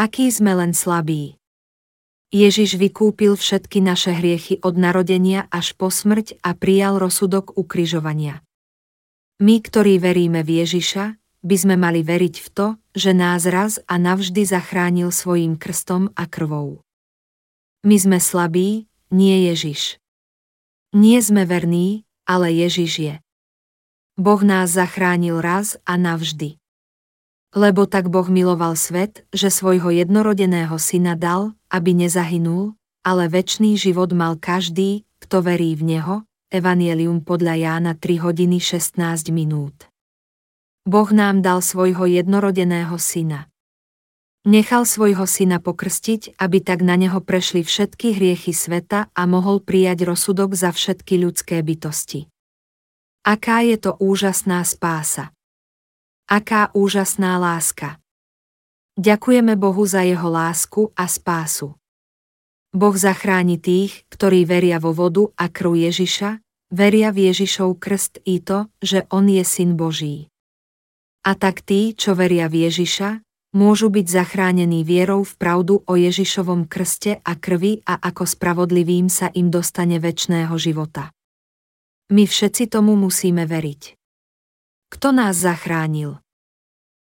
Aký 0.00 0.32
sme 0.32 0.56
len 0.56 0.72
slabí. 0.72 1.36
Ježiš 2.32 2.80
vykúpil 2.80 3.36
všetky 3.36 3.84
naše 3.84 4.16
hriechy 4.16 4.56
od 4.64 4.80
narodenia 4.80 5.44
až 5.52 5.76
po 5.76 5.92
smrť 5.92 6.40
a 6.40 6.56
prijal 6.56 6.96
rozsudok 6.96 7.52
ukrižovania. 7.60 8.40
My, 9.44 9.60
ktorí 9.60 10.00
veríme 10.00 10.40
v 10.40 10.64
Ježiša, 10.64 11.20
by 11.44 11.52
sme 11.52 11.76
mali 11.76 12.00
veriť 12.00 12.32
v 12.32 12.48
to, 12.48 12.66
že 12.96 13.12
nás 13.12 13.44
raz 13.44 13.76
a 13.84 14.00
navždy 14.00 14.40
zachránil 14.40 15.12
svojim 15.12 15.60
krstom 15.60 16.16
a 16.16 16.24
krvou. 16.24 16.80
My 17.84 18.00
sme 18.00 18.24
slabí, 18.24 18.88
nie 19.12 19.52
Ježiš. 19.52 20.00
Nie 20.96 21.20
sme 21.20 21.44
verní, 21.44 22.08
ale 22.24 22.48
Ježiš 22.56 22.92
je. 22.96 23.14
Boh 24.16 24.40
nás 24.40 24.72
zachránil 24.72 25.44
raz 25.44 25.76
a 25.84 26.00
navždy. 26.00 26.59
Lebo 27.50 27.82
tak 27.90 28.06
Boh 28.06 28.30
miloval 28.30 28.78
svet, 28.78 29.26
že 29.34 29.50
svojho 29.50 29.90
jednorodeného 29.90 30.78
syna 30.78 31.18
dal, 31.18 31.58
aby 31.66 31.98
nezahynul, 31.98 32.78
ale 33.02 33.26
väčší 33.26 33.74
život 33.74 34.14
mal 34.14 34.38
každý, 34.38 35.02
kto 35.18 35.42
verí 35.42 35.74
v 35.74 35.98
Neho, 35.98 36.16
Evangelium 36.50 37.22
podľa 37.26 37.54
Jána 37.58 37.92
3 37.98 38.22
hodiny 38.22 38.58
16 38.62 39.34
minút. 39.34 39.90
Boh 40.86 41.10
nám 41.10 41.42
dal 41.42 41.62
svojho 41.62 42.06
jednorodeného 42.06 42.94
syna. 42.98 43.50
Nechal 44.46 44.88
svojho 44.88 45.28
syna 45.28 45.60
pokrstiť, 45.60 46.40
aby 46.40 46.58
tak 46.64 46.80
na 46.80 46.96
neho 46.96 47.20
prešli 47.20 47.60
všetky 47.60 48.16
hriechy 48.16 48.56
sveta 48.56 49.12
a 49.12 49.22
mohol 49.28 49.60
prijať 49.60 50.08
rozsudok 50.08 50.56
za 50.56 50.72
všetky 50.72 51.20
ľudské 51.20 51.60
bytosti. 51.60 52.30
Aká 53.20 53.60
je 53.60 53.76
to 53.76 54.00
úžasná 54.00 54.64
spása! 54.64 55.34
Aká 56.30 56.70
úžasná 56.78 57.42
láska. 57.42 57.98
Ďakujeme 58.94 59.58
Bohu 59.58 59.82
za 59.82 60.06
jeho 60.06 60.30
lásku 60.30 60.94
a 60.94 61.10
spásu. 61.10 61.74
Boh 62.70 62.94
zachráni 62.94 63.58
tých, 63.58 64.06
ktorí 64.14 64.46
veria 64.46 64.78
vo 64.78 64.94
vodu 64.94 65.26
a 65.34 65.50
krv 65.50 65.90
Ježiša, 65.90 66.38
veria 66.70 67.10
v 67.10 67.34
Ježišov 67.34 67.82
krst 67.82 68.22
i 68.22 68.38
to, 68.38 68.70
že 68.78 69.10
On 69.10 69.26
je 69.26 69.42
Syn 69.42 69.74
Boží. 69.74 70.30
A 71.26 71.34
tak 71.34 71.66
tí, 71.66 71.98
čo 71.98 72.14
veria 72.14 72.46
v 72.46 72.70
Ježiša, 72.70 73.26
môžu 73.58 73.90
byť 73.90 74.06
zachránení 74.06 74.86
vierou 74.86 75.26
v 75.26 75.34
pravdu 75.34 75.82
o 75.82 75.98
Ježišovom 75.98 76.70
krste 76.70 77.18
a 77.26 77.34
krvi 77.34 77.82
a 77.82 77.98
ako 77.98 78.22
spravodlivým 78.22 79.10
sa 79.10 79.34
im 79.34 79.50
dostane 79.50 79.98
väčšného 79.98 80.54
života. 80.54 81.10
My 82.14 82.22
všetci 82.22 82.70
tomu 82.70 82.94
musíme 82.94 83.50
veriť. 83.50 83.99
Kto 84.90 85.14
nás 85.14 85.38
zachránil? 85.38 86.18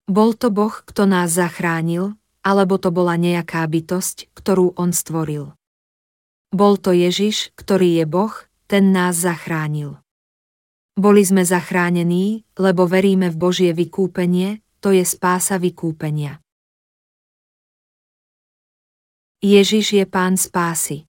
Bol 0.04 0.36
to 0.36 0.52
Boh, 0.52 0.84
kto 0.84 1.08
nás 1.08 1.32
zachránil, 1.32 2.12
alebo 2.44 2.76
to 2.76 2.92
bola 2.92 3.16
nejaká 3.16 3.64
bytosť, 3.64 4.28
ktorú 4.36 4.76
On 4.76 4.92
stvoril. 4.92 5.56
Bol 6.52 6.76
to 6.76 6.92
Ježiš, 6.92 7.56
ktorý 7.56 8.02
je 8.02 8.04
Boh, 8.04 8.34
ten 8.68 8.92
nás 8.92 9.16
zachránil. 9.16 9.96
Boli 10.92 11.24
sme 11.24 11.46
zachránení, 11.46 12.44
lebo 12.60 12.84
veríme 12.84 13.32
v 13.32 13.40
Božie 13.40 13.72
vykúpenie, 13.72 14.60
to 14.84 14.92
je 14.92 15.06
spása 15.06 15.56
vykúpenia. 15.56 16.42
Ježiš 19.40 19.96
je 19.96 20.04
pán 20.04 20.36
spásy. 20.36 21.08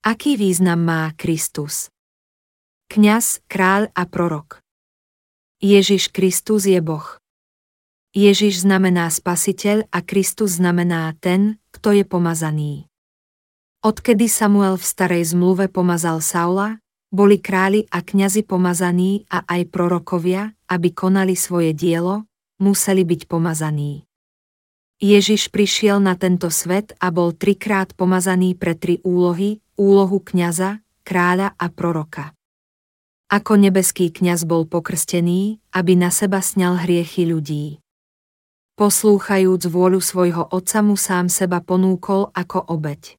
Aký 0.00 0.40
význam 0.40 0.80
má 0.80 1.12
Kristus? 1.20 1.92
Kňaz, 2.88 3.44
kráľ 3.44 3.92
a 3.92 4.08
prorok. 4.08 4.65
Ježiš 5.56 6.12
Kristus 6.12 6.68
je 6.68 6.76
Boh. 6.84 7.16
Ježiš 8.12 8.60
znamená 8.68 9.08
spasiteľ 9.08 9.88
a 9.88 10.04
Kristus 10.04 10.60
znamená 10.60 11.16
ten, 11.16 11.56
kto 11.72 11.96
je 11.96 12.04
pomazaný. 12.04 12.92
Odkedy 13.80 14.28
Samuel 14.28 14.76
v 14.76 14.84
starej 14.84 15.32
zmluve 15.32 15.72
pomazal 15.72 16.20
Saula, 16.20 16.76
boli 17.08 17.40
králi 17.40 17.88
a 17.88 18.04
kňazi 18.04 18.44
pomazaní 18.44 19.24
a 19.32 19.48
aj 19.48 19.72
prorokovia, 19.72 20.52
aby 20.68 20.92
konali 20.92 21.32
svoje 21.32 21.72
dielo, 21.72 22.28
museli 22.60 23.08
byť 23.08 23.24
pomazaní. 23.24 24.04
Ježiš 25.00 25.48
prišiel 25.48 26.04
na 26.04 26.20
tento 26.20 26.52
svet 26.52 26.92
a 27.00 27.08
bol 27.08 27.32
trikrát 27.32 27.96
pomazaný 27.96 28.60
pre 28.60 28.76
tri 28.76 29.00
úlohy, 29.00 29.64
úlohu 29.80 30.20
kňaza, 30.20 30.84
kráľa 31.00 31.56
a 31.56 31.66
proroka. 31.72 32.36
Ako 33.26 33.58
nebeský 33.58 34.14
kňaz 34.14 34.46
bol 34.46 34.70
pokrstený, 34.70 35.58
aby 35.74 35.98
na 35.98 36.14
seba 36.14 36.38
sňal 36.38 36.86
hriechy 36.86 37.26
ľudí. 37.26 37.82
Poslúchajúc 38.78 39.66
vôľu 39.66 39.98
svojho 39.98 40.46
otca 40.46 40.78
mu 40.84 40.94
sám 40.94 41.26
seba 41.26 41.58
ponúkol 41.58 42.30
ako 42.30 42.70
obeď. 42.70 43.18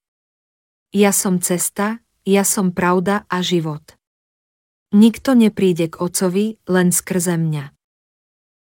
Ja 0.95 1.11
som 1.11 1.43
cesta, 1.43 1.99
ja 2.23 2.47
som 2.47 2.71
pravda 2.71 3.27
a 3.27 3.43
život. 3.43 3.83
Nikto 4.95 5.35
nepríde 5.35 5.91
k 5.91 5.99
otcovi 5.99 6.55
len 6.71 6.95
skrze 6.95 7.35
mňa. 7.35 7.75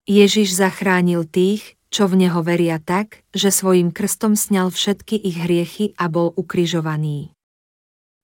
Ježiš 0.09 0.57
zachránil 0.57 1.29
tých, 1.29 1.77
čo 1.93 2.09
v 2.09 2.25
neho 2.25 2.41
veria 2.41 2.81
tak, 2.81 3.21
že 3.37 3.53
svojim 3.53 3.93
krstom 3.93 4.33
sňal 4.33 4.73
všetky 4.73 5.13
ich 5.13 5.37
hriechy 5.37 5.93
a 6.01 6.09
bol 6.09 6.33
ukrižovaný. 6.33 7.35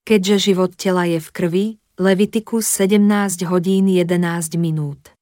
Keďže 0.09 0.53
život 0.53 0.73
tela 0.73 1.05
je 1.05 1.21
v 1.21 1.29
krvi, 1.29 1.65
Levitikus 2.01 2.65
17 2.81 3.45
hodín 3.45 3.85
11 3.85 4.57
minút. 4.57 5.13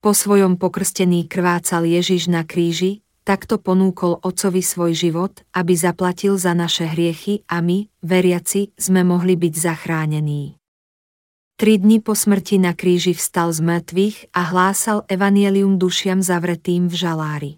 Po 0.00 0.16
svojom 0.16 0.56
pokrstení 0.56 1.28
krvácal 1.28 1.84
Ježiš 1.84 2.32
na 2.32 2.48
kríži, 2.48 3.04
takto 3.28 3.60
ponúkol 3.60 4.16
Otcovi 4.24 4.64
svoj 4.64 4.96
život, 4.96 5.44
aby 5.52 5.76
zaplatil 5.76 6.40
za 6.40 6.56
naše 6.56 6.88
hriechy 6.88 7.44
a 7.44 7.60
my, 7.60 7.92
veriaci, 8.00 8.72
sme 8.72 9.04
mohli 9.04 9.36
byť 9.36 9.52
zachránení. 9.52 10.56
Tri 11.60 11.76
dni 11.76 12.00
po 12.00 12.16
smrti 12.16 12.56
na 12.56 12.72
kríži 12.72 13.12
vstal 13.12 13.52
z 13.52 13.60
mŕtvych 13.60 14.32
a 14.32 14.48
hlásal 14.48 15.04
evanielium 15.12 15.76
dušiam 15.76 16.24
zavretým 16.24 16.88
v 16.88 16.94
žalári. 16.96 17.52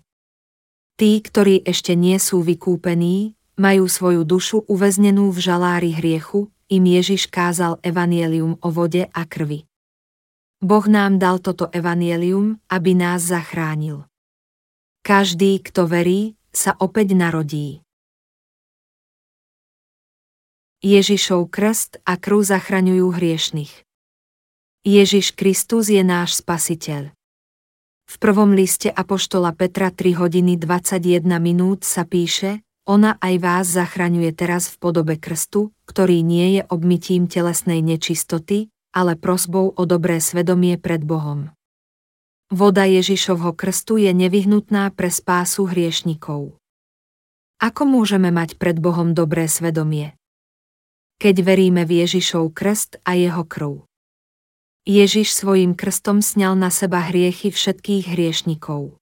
Tí, 0.98 1.22
ktorí 1.22 1.62
ešte 1.62 1.94
nie 1.94 2.18
sú 2.18 2.42
vykúpení, 2.42 3.38
majú 3.54 3.86
svoju 3.86 4.26
dušu 4.26 4.66
uväznenú 4.66 5.30
v 5.30 5.38
žalári 5.38 5.94
hriechu, 5.94 6.50
im 6.68 6.84
Ježiš 6.84 7.28
kázal 7.28 7.80
evanielium 7.84 8.60
o 8.60 8.68
vode 8.72 9.08
a 9.10 9.22
krvi. 9.24 9.64
Boh 10.64 10.86
nám 10.88 11.20
dal 11.20 11.42
toto 11.44 11.68
evanielium, 11.68 12.56
aby 12.72 12.96
nás 12.96 13.28
zachránil. 13.28 14.08
Každý, 15.04 15.60
kto 15.60 15.84
verí, 15.84 16.40
sa 16.48 16.72
opäť 16.80 17.12
narodí. 17.12 17.84
Ježišov 20.80 21.48
krst 21.52 22.00
a 22.04 22.16
krv 22.16 22.44
zachraňujú 22.44 23.08
hriešných. 23.12 23.72
Ježiš 24.84 25.32
Kristus 25.32 25.88
je 25.88 26.04
náš 26.04 26.44
spasiteľ. 26.44 27.12
V 28.04 28.16
prvom 28.20 28.52
liste 28.52 28.92
Apoštola 28.92 29.56
Petra 29.56 29.88
3 29.88 30.12
hodiny 30.12 30.60
21 30.60 31.24
minút 31.40 31.88
sa 31.88 32.04
píše, 32.04 32.60
ona 32.84 33.16
aj 33.16 33.34
vás 33.40 33.64
zachraňuje 33.72 34.36
teraz 34.36 34.68
v 34.68 34.76
podobe 34.76 35.16
krstu, 35.16 35.72
ktorý 35.88 36.20
nie 36.20 36.60
je 36.60 36.62
obmytím 36.68 37.24
telesnej 37.24 37.80
nečistoty, 37.80 38.68
ale 38.92 39.16
prosbou 39.16 39.72
o 39.72 39.82
dobré 39.88 40.20
svedomie 40.20 40.76
pred 40.76 41.00
Bohom. 41.00 41.48
Voda 42.52 42.84
Ježišovho 42.84 43.56
krstu 43.56 44.04
je 44.04 44.12
nevyhnutná 44.12 44.92
pre 44.92 45.08
spásu 45.08 45.64
hriešnikov. 45.64 46.60
Ako 47.56 47.88
môžeme 47.88 48.28
mať 48.28 48.60
pred 48.60 48.76
Bohom 48.76 49.16
dobré 49.16 49.48
svedomie? 49.48 50.12
Keď 51.16 51.40
veríme 51.40 51.88
v 51.88 52.04
Ježišov 52.04 52.52
krst 52.52 53.00
a 53.08 53.16
jeho 53.16 53.48
krv. 53.48 53.88
Ježiš 54.84 55.32
svojim 55.32 55.72
krstom 55.72 56.20
sňal 56.20 56.52
na 56.52 56.68
seba 56.68 57.00
hriechy 57.08 57.48
všetkých 57.48 58.12
hriešnikov. 58.12 59.00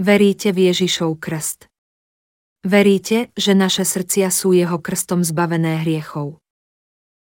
Veríte 0.00 0.56
v 0.56 0.72
Ježišov 0.72 1.20
krst. 1.20 1.67
Veríte, 2.66 3.30
že 3.38 3.54
naše 3.54 3.86
srdcia 3.86 4.34
sú 4.34 4.50
jeho 4.50 4.82
krstom 4.82 5.22
zbavené 5.22 5.86
hriechov. 5.86 6.42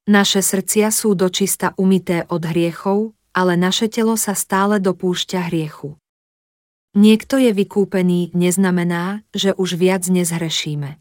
Naše 0.10 0.42
srdcia 0.42 0.90
sú 0.90 1.14
dočista 1.14 1.78
umité 1.78 2.26
od 2.34 2.42
hriechov, 2.42 3.14
ale 3.30 3.54
naše 3.54 3.94
telo 3.94 4.18
sa 4.18 4.34
stále 4.34 4.82
dopúšťa 4.82 5.54
hriechu. 5.54 6.02
Niekto 6.98 7.38
je 7.38 7.54
vykúpený 7.54 8.34
neznamená, 8.34 9.22
že 9.30 9.54
už 9.54 9.78
viac 9.78 10.10
nezhrešíme. 10.10 10.98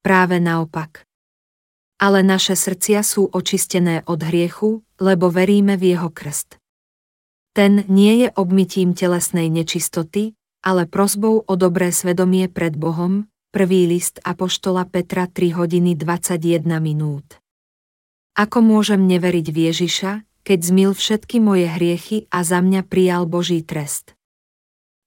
Práve 0.00 0.40
naopak. 0.40 1.04
Ale 2.00 2.24
naše 2.24 2.56
srdcia 2.56 3.04
sú 3.04 3.28
očistené 3.28 4.00
od 4.08 4.20
hriechu, 4.24 4.80
lebo 4.96 5.28
veríme 5.28 5.76
v 5.76 5.96
jeho 5.96 6.08
krst. 6.08 6.56
Ten 7.56 7.88
nie 7.88 8.24
je 8.24 8.28
obmytím 8.36 8.92
telesnej 8.92 9.48
nečistoty, 9.48 10.35
ale 10.66 10.90
prosbou 10.90 11.46
o 11.46 11.54
dobré 11.54 11.94
svedomie 11.94 12.50
pred 12.50 12.74
Bohom, 12.74 13.30
prvý 13.54 13.86
list 13.86 14.18
Apoštola 14.26 14.82
Petra 14.90 15.30
3 15.30 15.54
hodiny 15.54 15.94
21 15.94 16.66
minút. 16.82 17.38
Ako 18.34 18.66
môžem 18.66 19.06
neveriť 19.06 19.46
v 19.54 19.58
Ježiša, 19.70 20.12
keď 20.42 20.58
zmil 20.58 20.90
všetky 20.90 21.38
moje 21.38 21.70
hriechy 21.70 22.26
a 22.34 22.42
za 22.42 22.58
mňa 22.58 22.82
prijal 22.82 23.30
Boží 23.30 23.62
trest? 23.62 24.18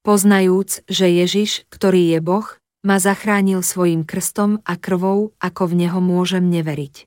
Poznajúc, 0.08 0.88
že 0.88 1.12
Ježiš, 1.12 1.68
ktorý 1.68 2.16
je 2.16 2.20
Boh, 2.24 2.48
ma 2.80 2.96
zachránil 2.96 3.60
svojim 3.60 4.08
krstom 4.08 4.64
a 4.64 4.80
krvou, 4.80 5.36
ako 5.44 5.76
v 5.76 5.84
Neho 5.84 6.00
môžem 6.00 6.48
neveriť. 6.48 7.04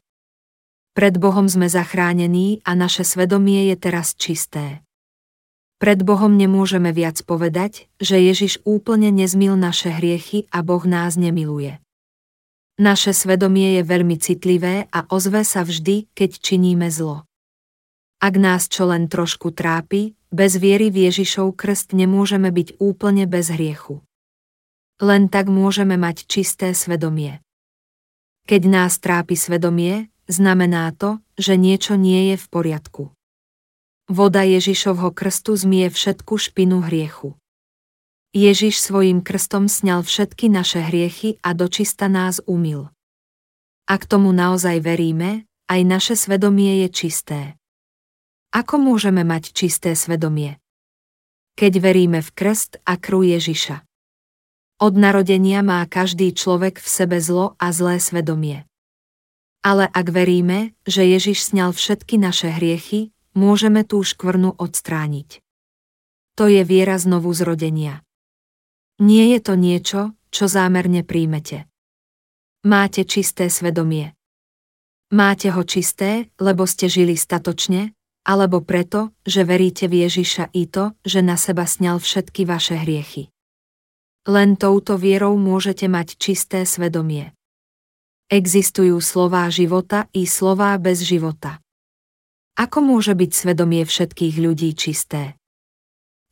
Pred 0.92 1.16
Bohom 1.16 1.48
sme 1.48 1.72
zachránení 1.72 2.60
a 2.68 2.76
naše 2.76 3.00
svedomie 3.00 3.72
je 3.72 3.76
teraz 3.80 4.12
čisté. 4.12 4.84
Pred 5.82 6.06
Bohom 6.06 6.38
nemôžeme 6.38 6.94
viac 6.94 7.26
povedať, 7.26 7.90
že 7.98 8.14
Ježiš 8.14 8.62
úplne 8.62 9.10
nezmil 9.10 9.58
naše 9.58 9.90
hriechy 9.90 10.46
a 10.54 10.62
Boh 10.62 10.86
nás 10.86 11.18
nemiluje. 11.18 11.82
Naše 12.78 13.10
svedomie 13.10 13.74
je 13.74 13.82
veľmi 13.82 14.14
citlivé 14.14 14.86
a 14.94 15.10
ozve 15.10 15.42
sa 15.42 15.66
vždy, 15.66 16.06
keď 16.14 16.38
činíme 16.38 16.86
zlo. 16.86 17.26
Ak 18.22 18.38
nás 18.38 18.70
čo 18.70 18.86
len 18.86 19.10
trošku 19.10 19.50
trápi, 19.50 20.14
bez 20.30 20.54
viery 20.54 20.94
v 20.94 21.10
Ježišov 21.10 21.58
krst 21.58 21.98
nemôžeme 21.98 22.54
byť 22.54 22.78
úplne 22.78 23.26
bez 23.26 23.50
hriechu. 23.50 24.06
Len 25.02 25.26
tak 25.26 25.50
môžeme 25.50 25.98
mať 25.98 26.30
čisté 26.30 26.78
svedomie. 26.78 27.42
Keď 28.46 28.62
nás 28.70 29.02
trápi 29.02 29.34
svedomie, 29.34 30.14
znamená 30.30 30.94
to, 30.94 31.18
že 31.34 31.58
niečo 31.58 31.98
nie 31.98 32.30
je 32.30 32.36
v 32.38 32.46
poriadku. 32.46 33.10
Voda 34.12 34.44
Ježišovho 34.44 35.08
krstu 35.16 35.56
zmie 35.56 35.88
všetku 35.88 36.36
špinu 36.36 36.84
hriechu. 36.84 37.32
Ježiš 38.36 38.76
svojim 38.76 39.24
krstom 39.24 39.72
sňal 39.72 40.04
všetky 40.04 40.52
naše 40.52 40.84
hriechy 40.84 41.40
a 41.40 41.56
dočista 41.56 42.12
nás 42.12 42.44
umil. 42.44 42.92
Ak 43.88 44.04
tomu 44.04 44.36
naozaj 44.36 44.84
veríme, 44.84 45.48
aj 45.64 45.80
naše 45.88 46.14
svedomie 46.20 46.84
je 46.84 46.88
čisté. 46.92 47.40
Ako 48.52 48.76
môžeme 48.76 49.24
mať 49.24 49.56
čisté 49.56 49.96
svedomie? 49.96 50.60
Keď 51.56 51.72
veríme 51.80 52.20
v 52.20 52.30
krst 52.36 52.84
a 52.84 53.00
krv 53.00 53.40
Ježiša. 53.40 53.80
Od 54.76 54.92
narodenia 54.92 55.64
má 55.64 55.80
každý 55.88 56.36
človek 56.36 56.84
v 56.84 56.88
sebe 57.00 57.16
zlo 57.16 57.56
a 57.56 57.72
zlé 57.72 57.96
svedomie. 57.96 58.68
Ale 59.64 59.88
ak 59.88 60.12
veríme, 60.12 60.76
že 60.84 61.00
Ježiš 61.00 61.48
sňal 61.48 61.72
všetky 61.72 62.20
naše 62.20 62.52
hriechy, 62.52 63.08
môžeme 63.32 63.84
tú 63.84 64.00
škvrnu 64.04 64.56
odstrániť. 64.56 65.40
To 66.40 66.48
je 66.48 66.64
viera 66.64 66.96
znovu 66.96 67.28
zrodenia. 67.36 68.00
Nie 69.00 69.36
je 69.36 69.40
to 69.44 69.54
niečo, 69.56 70.16
čo 70.32 70.48
zámerne 70.48 71.04
príjmete. 71.04 71.68
Máte 72.64 73.04
čisté 73.04 73.52
svedomie. 73.52 74.16
Máte 75.12 75.52
ho 75.52 75.60
čisté, 75.66 76.32
lebo 76.40 76.64
ste 76.64 76.88
žili 76.88 77.18
statočne, 77.20 77.92
alebo 78.24 78.62
preto, 78.62 79.12
že 79.26 79.42
veríte 79.42 79.90
v 79.90 80.06
Ježiša 80.06 80.54
i 80.54 80.70
to, 80.70 80.94
že 81.02 81.20
na 81.20 81.36
seba 81.36 81.66
sňal 81.66 81.98
všetky 81.98 82.46
vaše 82.46 82.78
hriechy. 82.78 83.28
Len 84.30 84.54
touto 84.54 84.94
vierou 84.94 85.34
môžete 85.34 85.90
mať 85.90 86.14
čisté 86.16 86.62
svedomie. 86.62 87.34
Existujú 88.30 89.02
slová 89.02 89.50
života 89.50 90.06
i 90.14 90.24
slová 90.24 90.78
bez 90.78 91.02
života. 91.02 91.58
Ako 92.56 92.84
môže 92.84 93.16
byť 93.16 93.30
svedomie 93.32 93.82
všetkých 93.86 94.34
ľudí 94.36 94.72
čisté? 94.76 95.36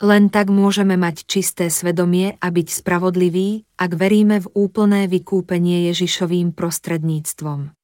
Len 0.01 0.33
tak 0.33 0.49
môžeme 0.49 0.97
mať 0.97 1.29
čisté 1.29 1.69
svedomie 1.69 2.41
a 2.41 2.47
byť 2.49 2.69
spravodliví, 2.73 3.69
ak 3.77 3.91
veríme 3.97 4.41
v 4.41 4.51
úplné 4.57 5.09
vykúpenie 5.09 5.93
Ježišovým 5.93 6.57
prostredníctvom. 6.57 7.77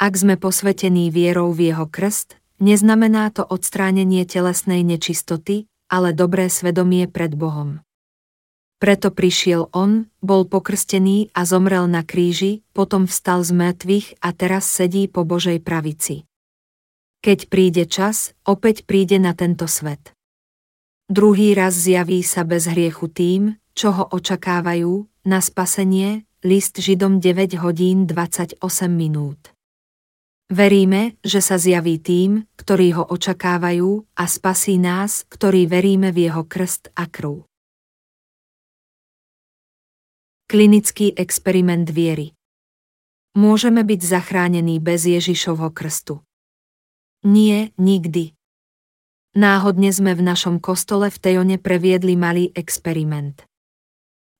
Ak 0.00 0.12
sme 0.20 0.36
posvetení 0.36 1.08
vierou 1.08 1.52
v 1.56 1.72
jeho 1.72 1.88
krst, 1.88 2.44
Neznamená 2.62 3.34
to 3.34 3.42
odstránenie 3.42 4.22
telesnej 4.30 4.86
nečistoty, 4.86 5.66
ale 5.90 6.14
dobré 6.14 6.46
svedomie 6.46 7.10
pred 7.10 7.34
Bohom. 7.34 7.82
Preto 8.78 9.10
prišiel 9.10 9.74
on, 9.74 10.06
bol 10.22 10.46
pokrstený 10.46 11.34
a 11.34 11.42
zomrel 11.48 11.90
na 11.90 12.06
kríži, 12.06 12.62
potom 12.70 13.10
vstal 13.10 13.42
z 13.42 13.52
mŕtvych 13.58 14.06
a 14.22 14.28
teraz 14.32 14.70
sedí 14.70 15.10
po 15.10 15.26
Božej 15.26 15.58
pravici. 15.66 16.30
Keď 17.24 17.48
príde 17.48 17.88
čas, 17.88 18.36
opäť 18.44 18.84
príde 18.84 19.16
na 19.16 19.32
tento 19.32 19.64
svet. 19.64 20.12
Druhý 21.08 21.56
raz 21.56 21.72
zjaví 21.72 22.20
sa 22.20 22.44
bez 22.44 22.68
hriechu 22.68 23.08
tým, 23.08 23.56
čo 23.72 23.96
ho 23.96 24.04
očakávajú, 24.12 25.08
na 25.24 25.40
spasenie, 25.40 26.28
list 26.44 26.76
Židom 26.76 27.24
9 27.24 27.56
hodín 27.64 28.04
28 28.04 28.60
minút. 28.92 29.56
Veríme, 30.52 31.16
že 31.24 31.40
sa 31.40 31.56
zjaví 31.56 31.96
tým, 31.96 32.44
ktorí 32.60 32.92
ho 32.92 33.08
očakávajú 33.08 34.04
a 34.20 34.24
spasí 34.28 34.76
nás, 34.76 35.24
ktorí 35.24 35.64
veríme 35.64 36.12
v 36.12 36.28
jeho 36.28 36.44
krst 36.44 36.92
a 36.92 37.08
krv. 37.08 37.48
Klinický 40.44 41.16
experiment 41.16 41.88
viery 41.88 42.36
Môžeme 43.32 43.80
byť 43.80 44.00
zachránení 44.04 44.76
bez 44.76 45.08
Ježišovho 45.08 45.72
krstu. 45.72 46.20
Nie, 47.24 47.72
nikdy. 47.80 48.36
Náhodne 49.32 49.90
sme 49.96 50.12
v 50.12 50.22
našom 50.28 50.60
kostole 50.60 51.08
v 51.08 51.16
Tejone 51.16 51.56
previedli 51.56 52.20
malý 52.20 52.52
experiment. 52.52 53.48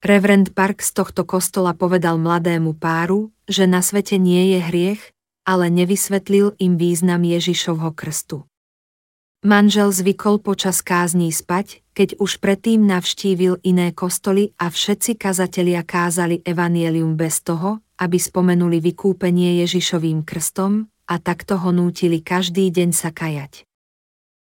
Reverend 0.04 0.52
Park 0.52 0.84
z 0.84 0.92
tohto 0.92 1.24
kostola 1.24 1.72
povedal 1.72 2.20
mladému 2.20 2.76
páru, 2.76 3.32
že 3.48 3.64
na 3.64 3.80
svete 3.80 4.20
nie 4.20 4.52
je 4.52 4.60
hriech, 4.60 5.02
ale 5.48 5.72
nevysvetlil 5.72 6.60
im 6.60 6.76
význam 6.76 7.24
Ježišovho 7.24 7.96
krstu. 7.96 8.44
Manžel 9.40 9.88
zvykol 9.88 10.44
počas 10.44 10.84
kázní 10.84 11.32
spať, 11.32 11.80
keď 11.96 12.20
už 12.20 12.36
predtým 12.36 12.84
navštívil 12.84 13.64
iné 13.64 13.96
kostoly 13.96 14.52
a 14.60 14.68
všetci 14.68 15.16
kazatelia 15.16 15.80
kázali 15.88 16.44
evanielium 16.44 17.16
bez 17.16 17.40
toho, 17.40 17.80
aby 17.96 18.20
spomenuli 18.20 18.84
vykúpenie 18.84 19.64
Ježišovým 19.64 20.20
krstom 20.20 20.92
a 21.04 21.20
takto 21.20 21.60
ho 21.60 21.70
nútili 21.70 22.24
každý 22.24 22.72
deň 22.72 22.90
sa 22.92 23.12
kajať. 23.12 23.68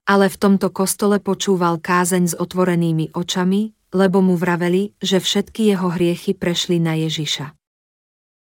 Ale 0.09 0.27
v 0.27 0.37
tomto 0.37 0.69
kostole 0.75 1.23
počúval 1.23 1.79
kázeň 1.79 2.25
s 2.31 2.35
otvorenými 2.35 3.15
očami, 3.15 3.73
lebo 3.93 4.25
mu 4.25 4.35
vraveli, 4.35 4.97
že 4.99 5.21
všetky 5.23 5.73
jeho 5.73 5.93
hriechy 5.93 6.33
prešli 6.35 6.81
na 6.83 6.99
Ježiša. 6.99 7.55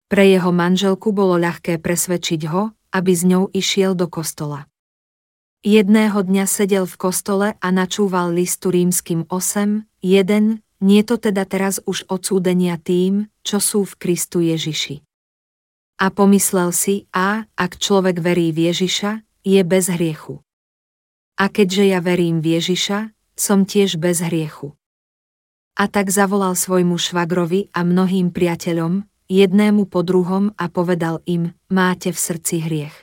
Pre 0.09 0.23
jeho 0.25 0.49
manželku 0.49 1.13
bolo 1.13 1.37
ľahké 1.37 1.77
presvedčiť 1.77 2.41
ho, 2.49 2.73
aby 2.89 3.11
s 3.13 3.21
ňou 3.25 3.53
išiel 3.53 3.93
do 3.93 4.09
kostola. 4.09 4.65
Jedného 5.59 6.23
dňa 6.23 6.45
sedel 6.47 6.87
v 6.87 6.95
kostole 6.95 7.47
a 7.59 7.67
načúval 7.69 8.31
listu 8.31 8.71
rímským 8.71 9.27
8, 9.27 9.83
1, 10.01 10.63
nie 10.79 11.01
to 11.03 11.19
teda 11.19 11.43
teraz 11.43 11.83
už 11.83 12.07
odsúdenia 12.07 12.79
tým, 12.79 13.27
čo 13.43 13.59
sú 13.59 13.83
v 13.83 13.93
Kristu 13.99 14.39
Ježiši. 14.39 15.03
A 15.99 16.07
pomyslel 16.15 16.71
si, 16.71 17.11
a, 17.11 17.43
ak 17.59 17.75
človek 17.75 18.23
verí 18.23 18.55
v 18.55 18.71
Ježiša, 18.71 19.19
je 19.43 19.61
bez 19.67 19.91
hriechu. 19.91 20.39
A 21.35 21.51
keďže 21.51 21.91
ja 21.91 21.99
verím 21.99 22.39
v 22.39 22.55
Ježiša, 22.55 23.11
som 23.35 23.67
tiež 23.67 23.99
bez 23.99 24.23
hriechu. 24.23 24.79
A 25.75 25.91
tak 25.91 26.11
zavolal 26.11 26.55
svojmu 26.55 26.95
švagrovi 26.95 27.71
a 27.75 27.83
mnohým 27.83 28.31
priateľom, 28.31 29.07
jednému 29.31 29.87
po 29.87 30.03
druhom 30.03 30.51
a 30.55 30.71
povedal 30.71 31.23
im, 31.27 31.55
máte 31.71 32.11
v 32.11 32.19
srdci 32.19 32.63
hriech. 32.63 32.95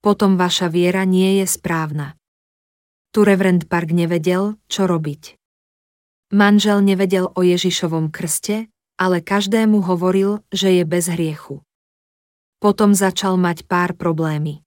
Potom 0.00 0.40
vaša 0.40 0.72
viera 0.72 1.04
nie 1.04 1.40
je 1.40 1.46
správna. 1.48 2.16
Tu 3.12 3.24
reverend 3.24 3.68
Park 3.68 3.92
nevedel, 3.92 4.56
čo 4.72 4.88
robiť. 4.88 5.36
Manžel 6.32 6.80
nevedel 6.80 7.28
o 7.28 7.40
Ježišovom 7.44 8.08
krste, 8.08 8.72
ale 8.96 9.20
každému 9.24 9.84
hovoril, 9.84 10.40
že 10.52 10.80
je 10.80 10.84
bez 10.88 11.08
hriechu. 11.10 11.60
Potom 12.60 12.92
začal 12.92 13.40
mať 13.40 13.64
pár 13.64 13.96
problémy. 13.96 14.60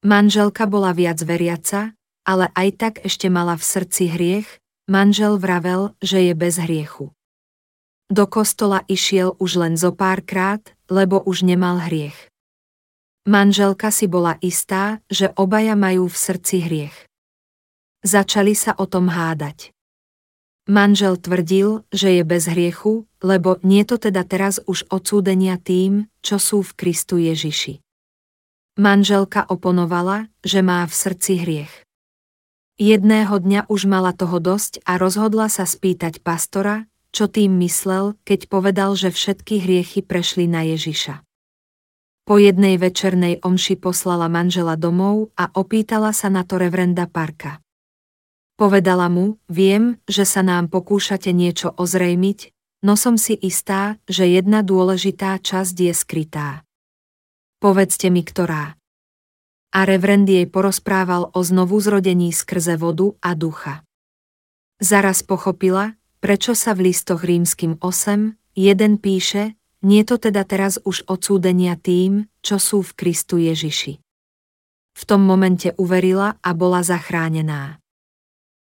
Manželka 0.00 0.64
bola 0.64 0.96
viac 0.96 1.20
veriaca, 1.20 1.92
ale 2.24 2.48
aj 2.56 2.68
tak 2.80 2.94
ešte 3.04 3.28
mala 3.28 3.60
v 3.60 3.64
srdci 3.64 4.04
hriech, 4.08 4.48
manžel 4.88 5.36
vravel, 5.36 5.92
že 6.00 6.24
je 6.24 6.32
bez 6.32 6.56
hriechu. 6.56 7.12
Do 8.08 8.24
kostola 8.24 8.88
išiel 8.88 9.36
už 9.36 9.60
len 9.60 9.74
zo 9.76 9.92
párkrát, 9.92 10.64
lebo 10.88 11.20
už 11.20 11.44
nemal 11.44 11.76
hriech. 11.76 12.16
Manželka 13.28 13.92
si 13.92 14.08
bola 14.08 14.40
istá, 14.40 15.04
že 15.12 15.32
obaja 15.36 15.76
majú 15.76 16.08
v 16.08 16.16
srdci 16.16 16.56
hriech. 16.64 16.96
Začali 18.00 18.56
sa 18.56 18.76
o 18.80 18.88
tom 18.88 19.12
hádať. 19.12 19.73
Manžel 20.64 21.20
tvrdil, 21.20 21.84
že 21.92 22.16
je 22.16 22.22
bez 22.24 22.48
hriechu, 22.48 23.04
lebo 23.20 23.60
nie 23.60 23.84
to 23.84 24.00
teda 24.00 24.24
teraz 24.24 24.64
už 24.64 24.88
odsúdenia 24.88 25.60
tým, 25.60 26.08
čo 26.24 26.40
sú 26.40 26.64
v 26.64 26.72
Kristu 26.72 27.20
Ježiši. 27.20 27.84
Manželka 28.80 29.44
oponovala, 29.44 30.32
že 30.40 30.64
má 30.64 30.88
v 30.88 30.94
srdci 30.96 31.44
hriech. 31.44 31.74
Jedného 32.80 33.36
dňa 33.38 33.68
už 33.68 33.86
mala 33.86 34.16
toho 34.16 34.40
dosť 34.40 34.80
a 34.88 34.96
rozhodla 34.96 35.52
sa 35.52 35.68
spýtať 35.68 36.24
pastora, 36.24 36.88
čo 37.14 37.30
tým 37.30 37.60
myslel, 37.62 38.18
keď 38.24 38.50
povedal, 38.50 38.96
že 38.98 39.14
všetky 39.14 39.62
hriechy 39.62 40.00
prešli 40.02 40.50
na 40.50 40.66
Ježiša. 40.66 41.22
Po 42.24 42.40
jednej 42.40 42.80
večernej 42.80 43.44
omši 43.44 43.76
poslala 43.76 44.32
manžela 44.32 44.80
domov 44.80 45.28
a 45.36 45.52
opýtala 45.52 46.16
sa 46.16 46.32
na 46.32 46.40
to 46.40 46.56
reverenda 46.56 47.04
Parka. 47.04 47.63
Povedala 48.54 49.10
mu, 49.10 49.42
viem, 49.50 49.98
že 50.06 50.22
sa 50.22 50.46
nám 50.46 50.70
pokúšate 50.70 51.34
niečo 51.34 51.74
ozrejmiť, 51.74 52.54
no 52.86 52.94
som 52.94 53.18
si 53.18 53.34
istá, 53.34 53.98
že 54.06 54.30
jedna 54.30 54.62
dôležitá 54.62 55.42
časť 55.42 55.74
je 55.74 55.90
skrytá. 55.90 56.62
Povedzte 57.58 58.14
mi, 58.14 58.22
ktorá. 58.22 58.78
A 59.74 59.80
reverend 59.82 60.30
jej 60.30 60.46
porozprával 60.46 61.34
o 61.34 61.40
znovu 61.42 61.82
zrodení 61.82 62.30
skrze 62.30 62.78
vodu 62.78 63.10
a 63.18 63.34
ducha. 63.34 63.82
Zaraz 64.78 65.26
pochopila, 65.26 65.98
prečo 66.22 66.54
sa 66.54 66.78
v 66.78 66.94
listoch 66.94 67.26
rímským 67.26 67.82
8, 67.82 68.38
jeden 68.54 69.02
píše, 69.02 69.58
nie 69.82 70.06
to 70.06 70.14
teda 70.16 70.46
teraz 70.46 70.78
už 70.86 71.04
odsúdenia 71.10 71.74
tým, 71.74 72.30
čo 72.38 72.62
sú 72.62 72.86
v 72.86 72.94
Kristu 72.94 73.42
Ježiši. 73.42 73.98
V 74.94 75.02
tom 75.02 75.26
momente 75.26 75.74
uverila 75.74 76.38
a 76.38 76.50
bola 76.54 76.86
zachránená. 76.86 77.82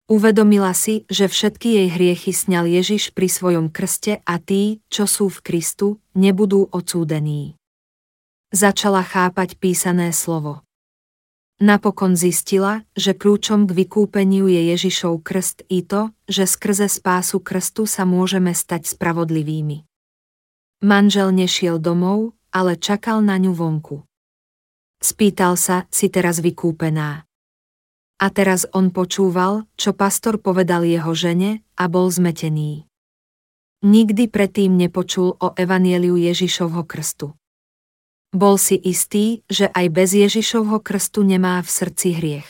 Uvedomila 0.08 0.72
si, 0.72 1.04
že 1.12 1.28
všetky 1.28 1.67
jej 1.67 1.88
hriechy 1.91 2.32
sňal 2.32 2.63
Ježiš 2.63 3.12
pri 3.12 3.28
svojom 3.28 3.67
krste 3.67 4.24
a 4.24 4.39
tí, 4.39 4.80
čo 4.88 5.04
sú 5.04 5.28
v 5.28 5.43
Kristu, 5.43 6.00
nebudú 6.15 6.72
odsúdení. 6.72 7.60
Začala 8.56 9.04
chápať 9.04 9.60
písané 9.60 10.15
slovo. 10.15 10.63
Napokon 11.60 12.15
zistila, 12.15 12.88
že 12.96 13.12
kľúčom 13.12 13.67
k 13.67 13.84
vykúpeniu 13.84 14.48
je 14.48 14.72
Ježišov 14.72 15.28
krst 15.28 15.67
i 15.67 15.84
to, 15.84 16.15
že 16.32 16.48
skrze 16.48 16.88
spásu 16.88 17.43
krstu 17.43 17.84
sa 17.84 18.08
môžeme 18.08 18.56
stať 18.56 18.88
spravodlivými. 18.88 19.84
Manžel 20.88 21.36
nešiel 21.36 21.84
domov, 21.84 22.32
ale 22.56 22.80
čakal 22.80 23.20
na 23.20 23.36
ňu 23.36 23.52
vonku. 23.52 24.08
Spýtal 25.04 25.60
sa, 25.60 25.84
si 25.91 26.08
teraz 26.08 26.39
vykúpená. 26.39 27.27
A 28.17 28.34
teraz 28.34 28.65
on 28.73 28.89
počúval, 28.89 29.69
čo 29.77 29.93
pastor 29.93 30.41
povedal 30.41 30.82
jeho 30.82 31.13
žene, 31.13 31.62
a 31.77 31.86
bol 31.86 32.10
zmetený. 32.10 32.89
Nikdy 33.86 34.34
predtým 34.34 34.73
nepočul 34.73 35.38
o 35.38 35.53
evanieliu 35.53 36.17
Ježišovho 36.17 36.82
krstu. 36.89 37.38
Bol 38.34 38.58
si 38.58 38.73
istý, 38.73 39.45
že 39.45 39.69
aj 39.69 39.86
bez 39.93 40.17
Ježišovho 40.17 40.82
krstu 40.82 41.21
nemá 41.21 41.62
v 41.62 41.69
srdci 41.69 42.17
hriech. 42.17 42.49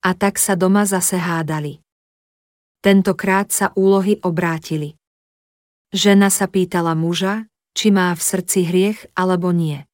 A 0.00 0.16
tak 0.16 0.40
sa 0.40 0.56
doma 0.56 0.88
zase 0.88 1.20
hádali. 1.20 1.84
Tentokrát 2.80 3.52
sa 3.52 3.68
úlohy 3.76 4.16
obrátili. 4.24 4.96
Žena 5.92 6.32
sa 6.32 6.48
pýtala 6.48 6.96
muža, 6.96 7.48
či 7.76 7.92
má 7.92 8.12
v 8.16 8.20
srdci 8.20 8.64
hriech 8.64 9.12
alebo 9.12 9.52
nie. 9.52 9.84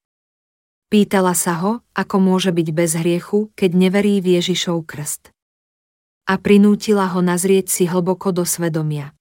Pýtala 0.90 1.38
sa 1.38 1.54
ho, 1.62 1.86
ako 1.94 2.18
môže 2.18 2.50
byť 2.50 2.68
bez 2.74 2.98
hriechu, 2.98 3.54
keď 3.54 3.70
neverí 3.78 4.18
v 4.18 4.42
Ježišov 4.42 4.82
krst. 4.90 5.30
A 6.26 6.34
prinútila 6.34 7.06
ho 7.14 7.22
nazrieť 7.22 7.70
si 7.70 7.86
hlboko 7.86 8.34
do 8.34 8.42
svedomia. 8.42 9.14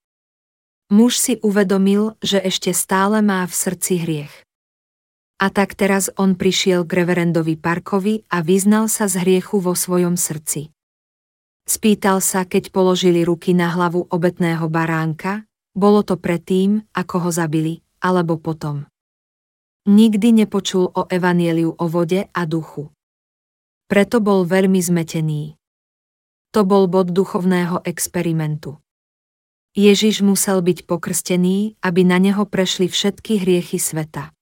Muž 0.90 1.22
si 1.22 1.38
uvedomil, 1.46 2.18
že 2.26 2.42
ešte 2.42 2.74
stále 2.74 3.22
má 3.22 3.46
v 3.46 3.54
srdci 3.54 4.02
hriech. 4.02 4.34
A 5.38 5.54
tak 5.54 5.78
teraz 5.78 6.10
on 6.18 6.34
prišiel 6.34 6.90
k 6.90 7.06
reverendovi 7.06 7.54
Parkovi 7.54 8.26
a 8.34 8.42
vyznal 8.42 8.90
sa 8.90 9.06
z 9.06 9.22
hriechu 9.22 9.62
vo 9.62 9.78
svojom 9.78 10.18
srdci. 10.18 10.74
Spýtal 11.70 12.18
sa, 12.26 12.50
keď 12.50 12.74
položili 12.74 13.22
ruky 13.22 13.54
na 13.54 13.70
hlavu 13.70 14.10
obetného 14.10 14.66
baránka, 14.74 15.46
bolo 15.78 16.02
to 16.02 16.18
predtým, 16.18 16.82
ako 16.98 17.16
ho 17.22 17.32
zabili, 17.32 17.86
alebo 18.02 18.42
potom. 18.42 18.89
Nikdy 19.88 20.44
nepočul 20.44 20.92
o 20.92 21.08
evanieliu 21.08 21.72
o 21.78 21.86
vode 21.88 22.28
a 22.28 22.42
duchu. 22.44 22.92
Preto 23.88 24.20
bol 24.20 24.44
veľmi 24.44 24.82
zmetený. 24.84 25.56
To 26.52 26.66
bol 26.66 26.90
bod 26.90 27.14
duchovného 27.14 27.86
experimentu. 27.86 28.82
Ježiš 29.78 30.26
musel 30.26 30.66
byť 30.66 30.90
pokrstený, 30.90 31.78
aby 31.80 32.02
na 32.02 32.18
neho 32.18 32.44
prešli 32.50 32.90
všetky 32.90 33.40
hriechy 33.46 33.78
sveta. 33.78 34.34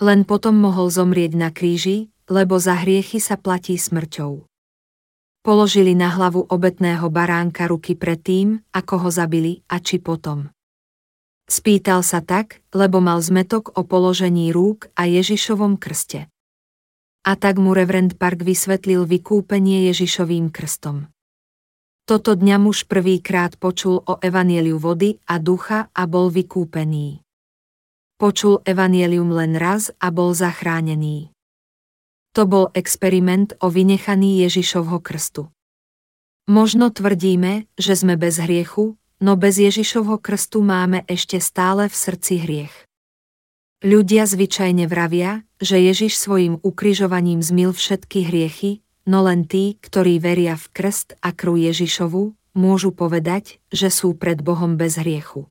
Len 0.00 0.24
potom 0.24 0.56
mohol 0.56 0.88
zomrieť 0.88 1.36
na 1.36 1.52
kríži, 1.52 2.08
lebo 2.24 2.56
za 2.56 2.80
hriechy 2.80 3.20
sa 3.20 3.36
platí 3.36 3.76
smrťou. 3.76 4.48
Položili 5.40 5.92
na 5.96 6.08
hlavu 6.12 6.48
obetného 6.48 7.08
baránka 7.12 7.68
ruky 7.68 7.96
predtým, 7.96 8.64
ako 8.72 8.94
ho 9.04 9.08
zabili 9.12 9.60
a 9.68 9.80
či 9.80 10.00
potom. 10.00 10.52
Spýtal 11.50 12.06
sa 12.06 12.22
tak, 12.22 12.62
lebo 12.70 13.02
mal 13.02 13.18
zmetok 13.18 13.74
o 13.74 13.82
položení 13.82 14.54
rúk 14.54 14.86
a 14.94 15.10
Ježišovom 15.10 15.82
krste. 15.82 16.30
A 17.26 17.34
tak 17.34 17.58
mu 17.58 17.74
reverend 17.74 18.14
Park 18.22 18.46
vysvetlil 18.46 19.02
vykúpenie 19.02 19.90
Ježišovým 19.90 20.54
krstom. 20.54 21.10
Toto 22.06 22.38
dňa 22.38 22.54
muž 22.62 22.86
prvýkrát 22.86 23.58
počul 23.58 23.98
o 23.98 24.22
evanieliu 24.22 24.78
vody 24.78 25.18
a 25.26 25.42
ducha 25.42 25.90
a 25.90 26.06
bol 26.06 26.30
vykúpený. 26.30 27.18
Počul 28.14 28.62
evanielium 28.62 29.34
len 29.34 29.58
raz 29.58 29.90
a 29.98 30.14
bol 30.14 30.30
zachránený. 30.30 31.34
To 32.38 32.46
bol 32.46 32.70
experiment 32.78 33.58
o 33.58 33.74
vynechaní 33.74 34.38
Ježišovho 34.46 35.02
krstu. 35.02 35.50
Možno 36.46 36.94
tvrdíme, 36.94 37.66
že 37.74 37.98
sme 37.98 38.14
bez 38.14 38.38
hriechu, 38.38 38.99
no 39.20 39.36
bez 39.36 39.60
Ježišovho 39.60 40.18
krstu 40.18 40.64
máme 40.64 41.04
ešte 41.04 41.38
stále 41.38 41.86
v 41.86 41.94
srdci 41.94 42.34
hriech. 42.40 42.74
Ľudia 43.80 44.28
zvyčajne 44.28 44.84
vravia, 44.88 45.44
že 45.56 45.80
Ježiš 45.80 46.16
svojim 46.20 46.60
ukrižovaním 46.60 47.40
zmil 47.40 47.72
všetky 47.72 48.28
hriechy, 48.28 48.84
no 49.08 49.24
len 49.24 49.48
tí, 49.48 49.80
ktorí 49.80 50.20
veria 50.20 50.56
v 50.56 50.68
krst 50.72 51.16
a 51.24 51.32
krv 51.32 51.56
Ježišovu, 51.72 52.36
môžu 52.56 52.92
povedať, 52.92 53.56
že 53.72 53.88
sú 53.88 54.16
pred 54.16 54.44
Bohom 54.44 54.76
bez 54.76 55.00
hriechu. 55.00 55.48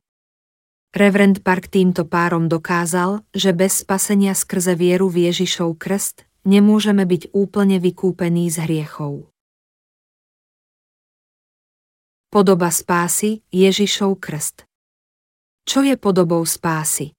Reverend 0.89 1.45
Park 1.45 1.69
týmto 1.69 2.05
párom 2.05 2.49
dokázal, 2.49 3.21
že 3.29 3.53
bez 3.53 3.85
spasenia 3.85 4.33
skrze 4.33 4.73
vieru 4.73 5.05
v 5.09 5.29
Ježišov 5.29 5.77
krst 5.77 6.25
nemôžeme 6.49 7.05
byť 7.05 7.29
úplne 7.33 7.77
vykúpení 7.77 8.49
z 8.49 8.65
hriechov. 8.65 9.29
Podoba 12.29 12.69
spásy, 12.69 13.41
Ježišov 13.49 14.21
krst. 14.21 14.69
Čo 15.65 15.81
je 15.81 15.97
podobou 15.97 16.45
spásy? 16.45 17.17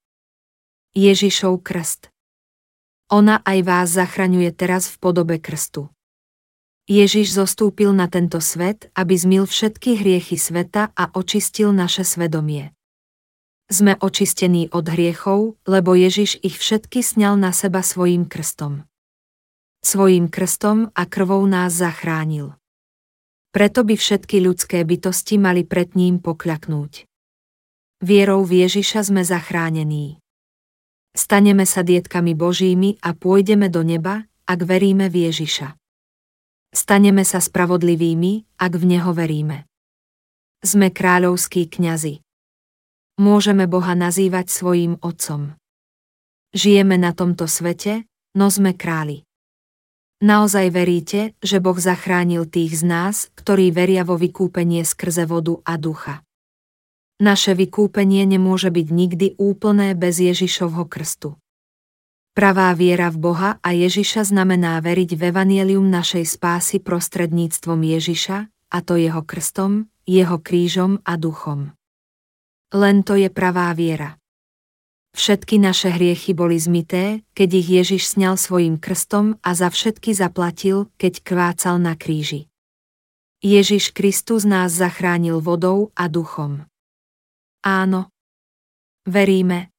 Ježišov 0.94 1.66
krst. 1.66 2.14
Ona 3.10 3.42
aj 3.42 3.58
vás 3.66 3.90
zachraňuje 3.90 4.54
teraz 4.54 4.86
v 4.86 5.02
podobe 5.02 5.42
krstu. 5.42 5.90
Ježiš 6.86 7.34
zostúpil 7.34 7.90
na 7.90 8.06
tento 8.06 8.38
svet, 8.38 8.86
aby 8.94 9.18
zmil 9.18 9.50
všetky 9.50 9.98
hriechy 9.98 10.38
sveta 10.38 10.94
a 10.94 11.10
očistil 11.18 11.74
naše 11.74 12.06
svedomie. 12.06 12.70
Sme 13.66 13.98
očistení 13.98 14.70
od 14.70 14.86
hriechov, 14.86 15.58
lebo 15.66 15.98
Ježiš 15.98 16.38
ich 16.38 16.54
všetky 16.54 17.02
sňal 17.02 17.34
na 17.34 17.50
seba 17.50 17.82
svojim 17.82 18.30
krstom. 18.30 18.86
Svojím 19.82 20.30
krstom 20.30 20.94
a 20.94 21.02
krvou 21.02 21.42
nás 21.50 21.74
zachránil. 21.74 22.59
Preto 23.50 23.82
by 23.82 23.98
všetky 23.98 24.38
ľudské 24.38 24.86
bytosti 24.86 25.34
mali 25.34 25.66
pred 25.66 25.98
ním 25.98 26.22
pokľaknúť. 26.22 27.10
Vierou 28.00 28.46
v 28.46 28.62
Ježiša 28.64 29.10
sme 29.10 29.26
zachránení. 29.26 30.22
Staneme 31.10 31.66
sa 31.66 31.82
dietkami 31.82 32.38
Božími 32.38 33.02
a 33.02 33.10
pôjdeme 33.10 33.66
do 33.66 33.82
neba, 33.82 34.30
ak 34.46 34.60
veríme 34.62 35.10
v 35.10 35.26
Ježiša. 35.26 35.74
Staneme 36.70 37.26
sa 37.26 37.42
spravodlivými, 37.42 38.46
ak 38.54 38.72
v 38.78 38.84
Neho 38.86 39.10
veríme. 39.10 39.66
Sme 40.62 40.94
kráľovskí 40.94 41.66
kňazi. 41.66 42.22
Môžeme 43.18 43.66
Boha 43.66 43.98
nazývať 43.98 44.54
svojím 44.54 44.94
Otcom. 45.02 45.58
Žijeme 46.54 46.94
na 46.94 47.10
tomto 47.10 47.50
svete, 47.50 48.06
no 48.38 48.46
sme 48.46 48.78
králi. 48.78 49.26
Naozaj 50.20 50.66
veríte, 50.68 51.32
že 51.40 51.64
Boh 51.64 51.80
zachránil 51.80 52.44
tých 52.44 52.76
z 52.76 52.82
nás, 52.84 53.16
ktorí 53.40 53.72
veria 53.72 54.04
vo 54.04 54.20
vykúpenie 54.20 54.84
skrze 54.84 55.24
vodu 55.24 55.56
a 55.64 55.80
ducha. 55.80 56.20
Naše 57.24 57.56
vykúpenie 57.56 58.28
nemôže 58.28 58.68
byť 58.68 58.88
nikdy 58.92 59.26
úplné 59.40 59.96
bez 59.96 60.20
Ježišovho 60.20 60.84
krstu. 60.92 61.40
Pravá 62.36 62.68
viera 62.76 63.08
v 63.08 63.16
Boha 63.16 63.50
a 63.64 63.68
Ježiša 63.72 64.28
znamená 64.28 64.76
veriť 64.84 65.16
v 65.16 65.32
evanielium 65.32 65.88
našej 65.88 66.28
spásy 66.28 66.84
prostredníctvom 66.84 67.80
Ježiša, 67.80 68.38
a 68.70 68.78
to 68.84 69.00
jeho 69.00 69.24
krstom, 69.24 69.88
jeho 70.04 70.36
krížom 70.36 71.00
a 71.00 71.16
duchom. 71.16 71.72
Len 72.76 73.02
to 73.02 73.16
je 73.16 73.32
pravá 73.32 73.72
viera. 73.72 74.19
Všetky 75.10 75.58
naše 75.58 75.90
hriechy 75.90 76.32
boli 76.32 76.54
zmité, 76.54 77.26
keď 77.34 77.48
ich 77.58 77.68
Ježiš 77.68 78.02
sňal 78.14 78.38
svojim 78.38 78.78
krstom 78.78 79.36
a 79.42 79.50
za 79.58 79.66
všetky 79.66 80.14
zaplatil, 80.14 80.86
keď 80.96 81.26
kvácal 81.26 81.82
na 81.82 81.98
kríži. 81.98 82.46
Ježiš 83.42 83.96
Kristus 83.96 84.44
nás 84.44 84.76
zachránil 84.76 85.40
vodou 85.40 85.90
a 85.96 86.06
duchom. 86.06 86.68
Áno. 87.64 88.12
Veríme, 89.08 89.72